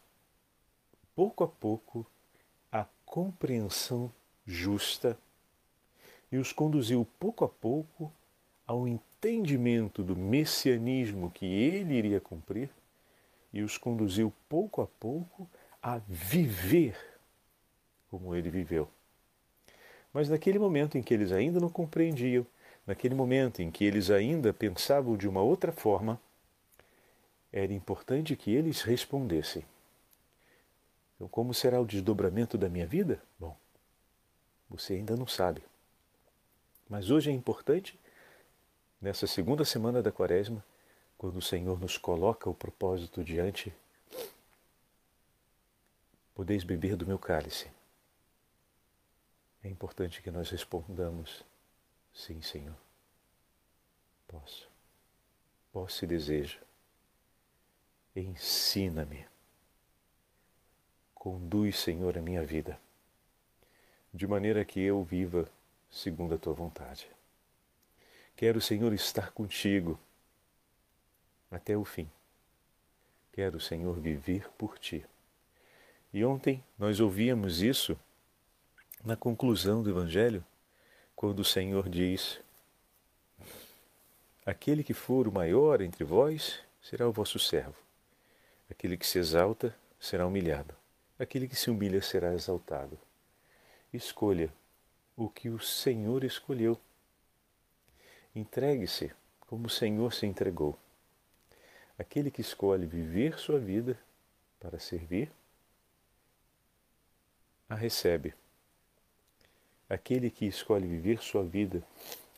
pouco 1.14 1.45
a 1.45 1.49
pouco 1.49 2.07
à 2.72 2.86
compreensão 3.05 4.11
justa 4.47 5.16
e 6.32 6.36
os 6.36 6.53
conduziu 6.53 7.07
pouco 7.18 7.45
a 7.45 7.49
pouco 7.49 8.12
ao 8.66 8.88
entendimento 8.88 10.03
do 10.03 10.16
messianismo 10.16 11.30
que 11.30 11.47
ele 11.47 11.95
iria 11.95 12.20
cumprir 12.20 12.70
e 13.55 13.62
os 13.62 13.78
conduziu 13.78 14.32
pouco 14.48 14.82
a 14.82 14.86
pouco 14.86 15.48
a 15.80 15.98
viver 15.98 16.98
como 18.11 18.34
ele 18.34 18.50
viveu. 18.50 18.88
Mas 20.12 20.28
naquele 20.28 20.59
momento 20.59 20.98
em 20.98 21.02
que 21.02 21.14
eles 21.14 21.30
ainda 21.30 21.61
não 21.61 21.68
compreendiam, 21.68 22.44
naquele 22.84 23.14
momento 23.14 23.62
em 23.62 23.70
que 23.70 23.84
eles 23.84 24.11
ainda 24.11 24.52
pensavam 24.52 25.16
de 25.16 25.28
uma 25.28 25.40
outra 25.40 25.70
forma, 25.70 26.20
era 27.52 27.72
importante 27.72 28.34
que 28.34 28.52
eles 28.52 28.82
respondessem. 28.82 29.64
Então, 31.14 31.28
como 31.28 31.55
será 31.55 31.80
o 31.80 31.86
desdobramento 31.86 32.59
da 32.59 32.68
minha 32.68 32.86
vida? 32.86 33.22
Bom, 33.38 33.57
você 34.68 34.94
ainda 34.94 35.16
não 35.16 35.28
sabe. 35.28 35.62
Mas 36.88 37.09
hoje 37.09 37.30
é 37.30 37.32
importante, 37.32 37.98
nessa 39.00 39.28
segunda 39.28 39.64
semana 39.64 40.02
da 40.02 40.11
quaresma, 40.11 40.64
quando 41.25 41.39
o 41.39 41.43
Senhor 41.43 41.81
nos 41.81 41.97
coloca 41.97 42.51
o 42.51 42.55
propósito 42.55 43.25
diante, 43.25 43.72
podeis 46.35 46.62
beber 46.62 46.97
do 46.97 47.07
meu 47.07 47.18
cálice. 47.18 47.66
É 49.62 49.70
importante 49.70 50.20
que 50.20 50.31
nós 50.31 50.51
respondamos: 50.51 51.43
sim, 52.12 52.43
Senhor. 52.43 52.77
Posso. 54.29 54.68
Posso 55.72 56.05
e 56.05 56.09
desejo. 56.09 56.61
Ensina-me. 58.14 59.27
Conduz, 61.14 61.79
Senhor, 61.79 62.18
a 62.18 62.20
minha 62.20 62.45
vida 62.45 62.79
de 64.12 64.27
maneira 64.27 64.62
que 64.62 64.79
eu 64.79 65.03
viva 65.03 65.49
segundo 65.91 66.35
a 66.35 66.39
tua 66.39 66.53
vontade. 66.53 67.09
Quero, 68.37 68.61
Senhor, 68.61 68.93
estar 68.93 69.31
contigo 69.31 69.99
até 71.55 71.76
o 71.76 71.84
fim. 71.84 72.11
Quero, 73.32 73.61
Senhor, 73.61 73.98
viver 73.98 74.48
por 74.59 74.78
ti. 74.78 75.05
E 76.12 76.24
ontem 76.24 76.62
nós 76.78 77.00
ouvíamos 77.00 77.62
isso 77.62 77.98
na 79.05 79.16
conclusão 79.16 79.82
do 79.82 79.90
Evangelho, 79.90 80.44
quando 81.16 81.40
o 81.40 81.44
Senhor 81.44 81.88
diz: 81.88 82.40
Aquele 84.44 84.84
que 84.84 84.94
for 84.94 85.26
o 85.26 85.32
maior 85.32 85.80
entre 85.80 86.05
vós 86.05 86.61
será 86.82 87.09
o 87.09 87.12
vosso 87.12 87.38
servo. 87.38 87.76
Aquele 88.70 88.96
que 88.96 89.07
se 89.07 89.18
exalta 89.18 89.74
será 89.98 90.26
humilhado. 90.26 90.74
Aquele 91.18 91.48
que 91.48 91.57
se 91.57 91.70
humilha 91.70 92.02
será 92.02 92.34
exaltado 92.34 92.98
escolha 93.96 94.52
o 95.16 95.28
que 95.28 95.48
o 95.48 95.61
Senhor 95.61 96.24
escolheu. 96.24 96.78
Entregue-se 98.34 99.12
como 99.40 99.66
o 99.66 99.70
Senhor 99.70 100.12
se 100.12 100.26
entregou. 100.26 100.78
Aquele 101.99 102.30
que 102.30 102.40
escolhe 102.40 102.86
viver 102.86 103.38
sua 103.38 103.59
vida 103.59 103.99
para 104.61 104.78
servir, 104.78 105.30
a 107.68 107.74
recebe. 107.74 108.34
Aquele 109.88 110.30
que 110.30 110.47
escolhe 110.47 110.86
viver 110.86 111.18
sua 111.22 111.45
vida 111.45 111.82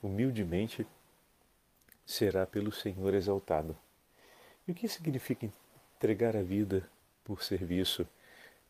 humildemente 0.03 0.87
será 2.05 2.47
pelo 2.47 2.71
Senhor 2.71 3.15
exaltado. 3.15 3.77
E 4.67 4.73
o 4.73 4.75
que 4.75 4.89
significa 4.89 5.51
entregar 5.97 6.37
a 6.37 6.43
vida 6.43 6.89
por 7.25 7.43
serviço 7.43 8.07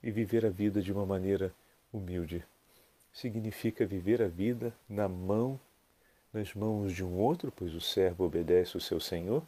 e 0.03 0.11
viver 0.11 0.47
a 0.47 0.51
vida 0.51 0.81
de 0.81 0.93
uma 0.93 1.05
maneira 1.05 1.55
humilde? 1.93 2.45
significa 3.17 3.87
viver 3.87 4.21
a 4.21 4.29
vida 4.29 4.75
na 4.87 5.09
mão, 5.09 5.59
nas 6.31 6.53
mãos 6.53 6.93
de 6.93 7.03
um 7.03 7.17
outro, 7.17 7.51
pois 7.51 7.75
o 7.75 7.81
servo 7.81 8.27
obedece 8.27 8.77
o 8.77 8.81
seu 8.81 9.01
senhor, 9.01 9.43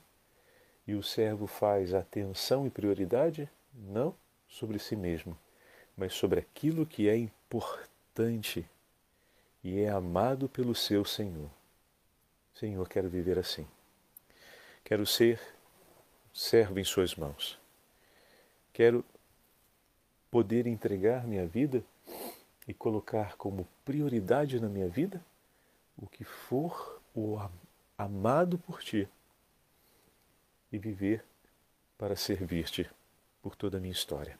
e 0.88 0.94
o 0.94 1.02
servo 1.02 1.46
faz 1.46 1.92
atenção 1.92 2.66
e 2.66 2.70
prioridade 2.70 3.46
não 3.74 4.14
sobre 4.48 4.78
si 4.78 4.96
mesmo, 4.96 5.38
mas 5.94 6.14
sobre 6.14 6.40
aquilo 6.40 6.86
que 6.86 7.10
é 7.10 7.14
importante 7.14 8.64
e 9.62 9.80
é 9.80 9.90
amado 9.90 10.48
pelo 10.48 10.74
seu 10.74 11.04
Senhor. 11.04 11.50
Senhor, 12.54 12.88
quero 12.88 13.06
viver 13.06 13.38
assim. 13.38 13.66
Quero 14.82 15.04
ser 15.04 15.38
servo 16.32 16.80
em 16.80 16.84
Suas 16.84 17.14
mãos. 17.14 17.58
Quero 18.72 19.04
poder 20.30 20.66
entregar 20.66 21.26
minha 21.26 21.46
vida 21.46 21.84
e 22.66 22.72
colocar 22.72 23.36
como 23.36 23.68
prioridade 23.84 24.58
na 24.58 24.70
minha 24.70 24.88
vida 24.88 25.22
o 25.98 26.06
que 26.06 26.24
for 26.24 27.02
o 27.14 27.38
amado 27.98 28.56
por 28.56 28.82
ti 28.82 29.06
e 30.72 30.78
viver 30.78 31.24
para 31.96 32.16
servir-te 32.16 32.88
por 33.42 33.54
toda 33.56 33.78
a 33.78 33.80
minha 33.80 33.92
história. 33.92 34.38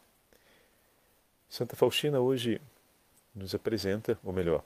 Santa 1.49 1.75
Faustina 1.75 2.21
hoje 2.21 2.61
nos 3.35 3.55
apresenta, 3.55 4.19
ou 4.23 4.33
melhor, 4.33 4.63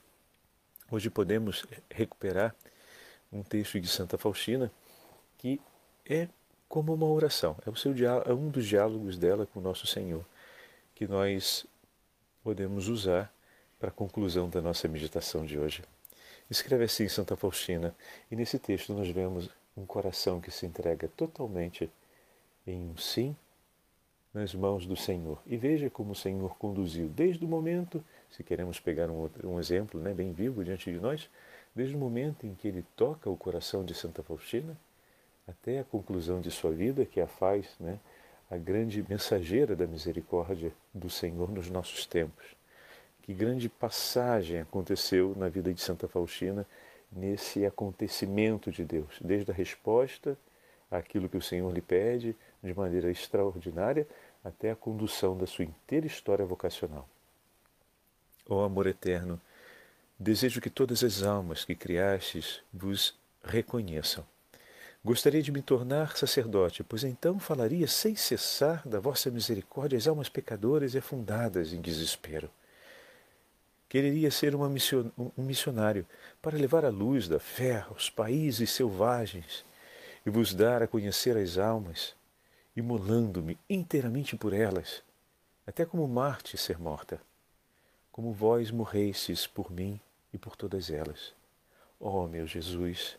hoje 0.91 1.09
podemos 1.09 1.65
recuperar 1.91 2.55
um 3.33 3.43
texto 3.43 3.81
de 3.81 3.89
Santa 3.89 4.19
Faustina 4.19 4.71
que 5.39 5.61
é 6.05 6.29
como 6.69 6.95
uma 6.95 7.07
oração, 7.07 7.57
é, 7.67 7.71
o 7.71 7.77
seu, 7.77 7.93
é 8.27 8.33
um 8.33 8.49
dos 8.49 8.67
diálogos 8.67 9.19
dela 9.19 9.47
com 9.47 9.61
o 9.61 9.63
nosso 9.63 9.87
Senhor, 9.87 10.25
que 10.95 11.07
nós 11.07 11.67
podemos 12.43 12.89
usar 12.89 13.33
para 13.79 13.91
a 13.91 13.93
conclusão 13.93 14.49
da 14.49 14.63
nossa 14.63 14.89
meditação 14.89 15.45
de 15.45 15.59
hoje. 15.59 15.83
Escreve 16.49 16.85
assim 16.85 17.09
Santa 17.09 17.37
Faustina, 17.37 17.95
e 18.31 18.37
nesse 18.37 18.59
texto 18.59 18.95
nós 18.95 19.09
vemos 19.09 19.51
um 19.77 19.87
coração 19.87 20.41
que 20.41 20.51
se 20.51 20.66
entrega 20.66 21.09
totalmente 21.09 21.91
em 22.66 22.91
um 22.91 22.97
sim 22.97 23.37
nas 24.33 24.55
mãos 24.55 24.87
do 24.87 24.97
Senhor. 24.97 25.41
E 25.47 25.57
veja 25.57 25.91
como 25.91 26.12
o 26.12 26.16
Senhor 26.16 26.57
conduziu 26.57 27.09
desde 27.09 27.45
o 27.45 27.49
momento, 27.49 28.03
se 28.31 28.43
queremos 28.43 28.81
pegar 28.81 29.11
um, 29.11 29.16
outro, 29.16 29.49
um 29.49 29.59
exemplo 29.59 30.01
né, 30.01 30.14
bem 30.14 30.33
vivo 30.33 30.64
diante 30.64 30.91
de 30.91 30.99
nós, 30.99 31.29
desde 31.75 31.95
o 31.95 31.99
momento 31.99 32.47
em 32.47 32.55
que 32.55 32.68
ele 32.68 32.85
toca 32.97 33.29
o 33.29 33.37
coração 33.37 33.85
de 33.85 33.95
Santa 33.95 34.23
Faustina 34.23 34.77
até 35.47 35.81
a 35.81 35.85
conclusão 35.85 36.41
de 36.41 36.51
sua 36.51 36.70
vida, 36.70 37.05
que 37.05 37.20
a 37.20 37.27
faz 37.27 37.75
né, 37.79 37.99
a 38.51 38.57
grande 38.57 39.05
mensageira 39.09 39.75
da 39.75 39.87
misericórdia 39.87 40.73
do 40.95 41.11
Senhor 41.11 41.51
nos 41.51 41.68
nossos 41.68 42.07
tempos. 42.07 42.45
Que 43.23 43.33
grande 43.33 43.68
passagem 43.68 44.61
aconteceu 44.61 45.35
na 45.37 45.49
vida 45.49 45.73
de 45.73 45.81
Santa 45.81 46.09
Faustina 46.09 46.66
nesse 47.13 47.67
acontecimento 47.67 48.71
de 48.71 48.85
Deus, 48.85 49.19
desde 49.21 49.51
a 49.51 49.55
resposta 49.55 50.37
àquilo 50.91 51.29
que 51.29 51.37
o 51.37 51.43
Senhor 51.43 51.73
lhe 51.73 51.83
pede 51.83 52.35
de 52.63 52.75
maneira 52.75 53.11
extraordinária 53.11 54.07
até 54.43 54.71
a 54.71 54.77
condução 54.77 55.37
da 55.37 55.47
sua 55.47 55.65
inteira 55.65 56.07
história 56.07 56.45
vocacional. 56.45 57.09
Ó 58.49 58.57
oh, 58.57 58.65
amor 58.65 58.87
eterno, 58.87 59.41
desejo 60.19 60.61
que 60.61 60.71
todas 60.71 61.05
as 61.05 61.23
almas 61.23 61.65
que 61.65 61.75
criastes 61.75 62.63
vos 62.73 63.15
reconheçam. 63.45 64.25
Gostaria 65.05 65.43
de 65.43 65.51
me 65.51 65.61
tornar 65.63 66.17
sacerdote, 66.17 66.85
pois 66.85 67.03
então 67.03 67.39
falaria 67.41 67.89
sem 67.89 68.15
cessar 68.15 68.87
da 68.87 69.01
vossa 69.01 69.31
misericórdia 69.31 69.99
às 69.99 70.07
almas 70.07 70.29
pecadoras 70.29 70.95
e 70.95 70.99
afundadas 70.99 71.73
em 71.73 71.81
desespero. 71.81 72.49
Quereria 73.93 74.30
ser 74.30 74.57
mission, 74.57 75.11
um 75.36 75.43
missionário 75.43 76.07
para 76.40 76.57
levar 76.57 76.82
a 76.82 76.88
luz 76.88 77.28
da 77.28 77.38
fé 77.38 77.84
aos 77.90 78.09
países 78.09 78.70
selvagens 78.70 79.66
e 80.24 80.30
vos 80.30 80.55
dar 80.55 80.82
a 80.82 80.88
conhecer 80.88 81.36
as 81.36 81.59
almas, 81.59 82.16
imolando-me 82.74 83.59
inteiramente 83.68 84.34
por 84.34 84.55
elas, 84.55 85.03
até 85.66 85.84
como 85.84 86.09
Marte 86.09 86.57
ser 86.57 86.78
morta, 86.78 87.20
como 88.11 88.32
vós 88.32 88.70
morrestes 88.70 89.47
por 89.47 89.70
mim 89.70 90.01
e 90.32 90.38
por 90.38 90.57
todas 90.57 90.88
elas. 90.88 91.34
Ó 92.01 92.24
oh, 92.24 92.26
meu 92.26 92.47
Jesus, 92.47 93.18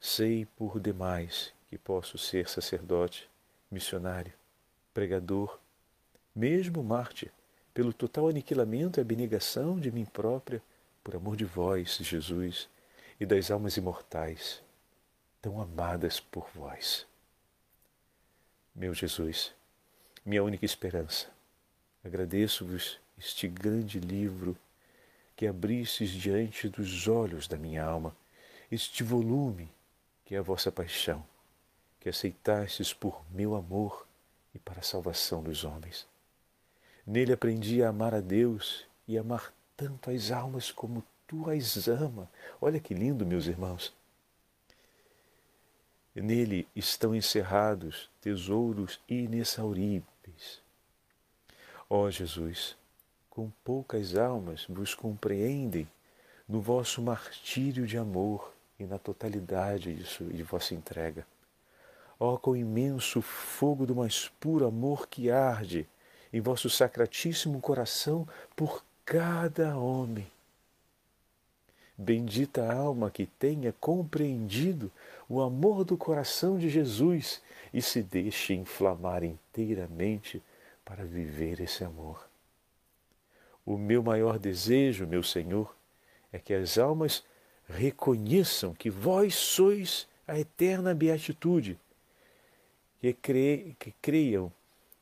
sei 0.00 0.46
por 0.56 0.80
demais 0.80 1.52
que 1.68 1.76
posso 1.76 2.16
ser 2.16 2.48
sacerdote, 2.48 3.28
missionário, 3.70 4.32
pregador, 4.94 5.58
mesmo 6.34 6.82
Marte 6.82 7.30
pelo 7.78 7.92
total 7.92 8.26
aniquilamento 8.26 8.98
e 8.98 9.00
abnegação 9.00 9.78
de 9.78 9.92
mim 9.92 10.04
própria, 10.04 10.60
por 11.04 11.14
amor 11.14 11.36
de 11.36 11.44
vós, 11.44 11.96
Jesus, 12.00 12.68
e 13.20 13.24
das 13.24 13.52
almas 13.52 13.76
imortais, 13.76 14.60
tão 15.40 15.62
amadas 15.62 16.18
por 16.18 16.50
vós. 16.52 17.06
Meu 18.74 18.92
Jesus, 18.92 19.54
minha 20.26 20.42
única 20.42 20.64
esperança, 20.64 21.28
agradeço-vos 22.02 22.98
este 23.16 23.46
grande 23.46 24.00
livro 24.00 24.58
que 25.36 25.46
abristes 25.46 26.10
diante 26.10 26.68
dos 26.68 27.06
olhos 27.06 27.46
da 27.46 27.56
minha 27.56 27.84
alma, 27.84 28.12
este 28.72 29.04
volume 29.04 29.70
que 30.24 30.34
é 30.34 30.38
a 30.38 30.42
vossa 30.42 30.72
paixão, 30.72 31.24
que 32.00 32.08
aceitastes 32.08 32.92
por 32.92 33.24
meu 33.30 33.54
amor 33.54 34.04
e 34.52 34.58
para 34.58 34.80
a 34.80 34.82
salvação 34.82 35.44
dos 35.44 35.62
homens. 35.62 36.08
Nele 37.08 37.32
aprendi 37.32 37.82
a 37.82 37.88
amar 37.88 38.14
a 38.14 38.20
Deus 38.20 38.84
e 39.06 39.16
amar 39.16 39.50
tanto 39.74 40.10
as 40.10 40.30
almas 40.30 40.70
como 40.70 41.02
tu 41.26 41.48
as 41.48 41.88
ama. 41.88 42.30
Olha 42.60 42.78
que 42.78 42.92
lindo, 42.92 43.24
meus 43.24 43.46
irmãos. 43.46 43.94
Nele 46.14 46.68
estão 46.76 47.14
encerrados 47.14 48.10
tesouros 48.20 49.00
inexauríveis. 49.08 50.60
Ó 51.88 52.10
Jesus, 52.10 52.76
com 53.30 53.50
poucas 53.64 54.14
almas 54.14 54.66
vos 54.68 54.94
compreendem 54.94 55.88
no 56.46 56.60
vosso 56.60 57.00
martírio 57.00 57.86
de 57.86 57.96
amor 57.96 58.52
e 58.78 58.84
na 58.84 58.98
totalidade 58.98 59.94
de, 59.94 60.24
de 60.24 60.42
vossa 60.42 60.74
entrega. 60.74 61.26
Ó, 62.20 62.36
com 62.36 62.54
imenso 62.54 63.22
fogo 63.22 63.86
do 63.86 63.96
mais 63.96 64.28
puro 64.38 64.66
amor 64.66 65.08
que 65.08 65.30
arde 65.30 65.88
em 66.32 66.40
vosso 66.40 66.68
sacratíssimo 66.68 67.60
coração 67.60 68.26
por 68.54 68.84
cada 69.04 69.76
homem. 69.76 70.26
Bendita 71.96 72.72
alma 72.72 73.10
que 73.10 73.26
tenha 73.26 73.74
compreendido 73.80 74.92
o 75.28 75.40
amor 75.40 75.84
do 75.84 75.96
coração 75.96 76.58
de 76.58 76.68
Jesus 76.68 77.42
e 77.72 77.82
se 77.82 78.02
deixe 78.02 78.54
inflamar 78.54 79.24
inteiramente 79.24 80.42
para 80.84 81.04
viver 81.04 81.60
esse 81.60 81.82
amor. 81.82 82.28
O 83.66 83.76
meu 83.76 84.02
maior 84.02 84.38
desejo, 84.38 85.06
meu 85.06 85.22
Senhor, 85.22 85.74
é 86.32 86.38
que 86.38 86.54
as 86.54 86.78
almas 86.78 87.24
reconheçam 87.68 88.72
que 88.72 88.88
vós 88.88 89.34
sois 89.34 90.06
a 90.26 90.38
eterna 90.38 90.94
beatitude, 90.94 91.78
que, 93.00 93.12
cre... 93.12 93.76
que 93.78 93.92
creiam 94.00 94.52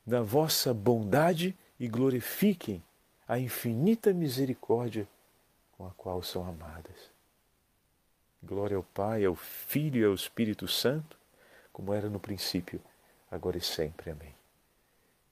na 0.07 0.23
vossa 0.23 0.73
bondade 0.73 1.57
e 1.81 1.89
glorifiquem 1.89 2.83
a 3.27 3.39
infinita 3.39 4.13
misericórdia 4.13 5.09
com 5.77 5.87
a 5.87 5.91
qual 5.91 6.23
são 6.23 6.47
amadas. 6.47 7.11
Glória 8.43 8.77
ao 8.77 8.85
Pai, 8.85 9.25
ao 9.25 9.35
Filho 9.35 10.01
e 10.01 10.05
ao 10.05 10.15
Espírito 10.15 10.69
Santo, 10.69 11.19
como 11.73 11.93
era 11.93 12.09
no 12.09 12.21
princípio, 12.21 12.81
agora 13.31 13.59
e 13.59 13.61
sempre. 13.61 14.11
Amém. 14.11 14.35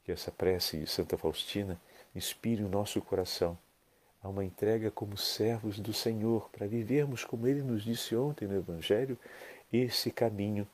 Que 0.05 0.13
essa 0.13 0.33
prece 0.33 0.79
de 0.79 0.87
Santa 0.87 1.17
Faustina 1.17 1.81
inspire 2.15 2.65
o 2.65 2.69
nosso 2.69 3.01
coração 3.01 3.57
a 4.23 4.29
uma 4.29 4.45
entrega 4.45 4.91
como 4.91 5.17
servos 5.17 5.79
do 5.79 5.93
Senhor, 5.93 6.49
para 6.51 6.67
vivermos, 6.67 7.25
como 7.25 7.47
ele 7.47 7.63
nos 7.63 7.85
disse 7.85 8.17
ontem 8.17 8.49
no 8.49 8.57
Evangelho, 8.57 9.19
esse 9.73 10.11
caminho 10.11 10.67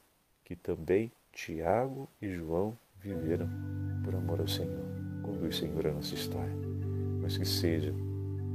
que 0.45 0.55
também 0.55 1.11
Tiago 1.33 2.09
e 2.23 2.33
João 2.33 2.77
viveram 3.01 3.49
por 4.05 4.15
amor 4.15 4.41
ao 4.41 4.49
Senhor. 4.49 4.85
Conduz, 5.23 5.57
Senhor, 5.57 5.87
a 5.87 5.93
nossa 5.93 6.15
história, 6.15 6.55
mas 7.21 7.37
que 7.37 7.47
seja 7.47 7.95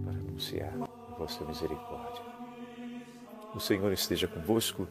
para 0.03 0.13
anunciar 0.13 0.73
a 0.81 1.15
vossa 1.17 1.43
misericórdia. 1.45 2.23
O 3.53 3.59
Senhor 3.59 3.91
esteja 3.93 4.27
convosco, 4.27 4.87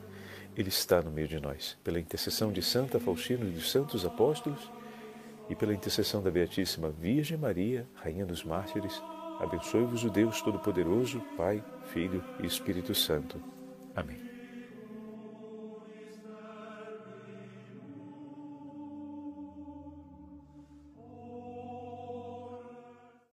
Ele 0.56 0.68
está 0.68 1.02
no 1.02 1.10
meio 1.10 1.28
de 1.28 1.40
nós. 1.40 1.76
Pela 1.84 2.00
intercessão 2.00 2.50
de 2.50 2.62
Santa 2.62 2.98
Faustina 2.98 3.44
e 3.44 3.50
dos 3.50 3.70
santos 3.70 4.04
apóstolos, 4.06 4.70
e 5.48 5.54
pela 5.54 5.74
intercessão 5.74 6.22
da 6.22 6.30
Beatíssima 6.30 6.90
Virgem 6.90 7.36
Maria, 7.36 7.86
Rainha 7.94 8.24
dos 8.24 8.42
Mártires, 8.42 9.02
abençoe-vos 9.40 10.04
o 10.04 10.10
Deus 10.10 10.40
Todo-Poderoso, 10.40 11.20
Pai, 11.36 11.62
Filho 11.92 12.24
e 12.42 12.46
Espírito 12.46 12.94
Santo. 12.94 13.38
Amém. 13.94 14.33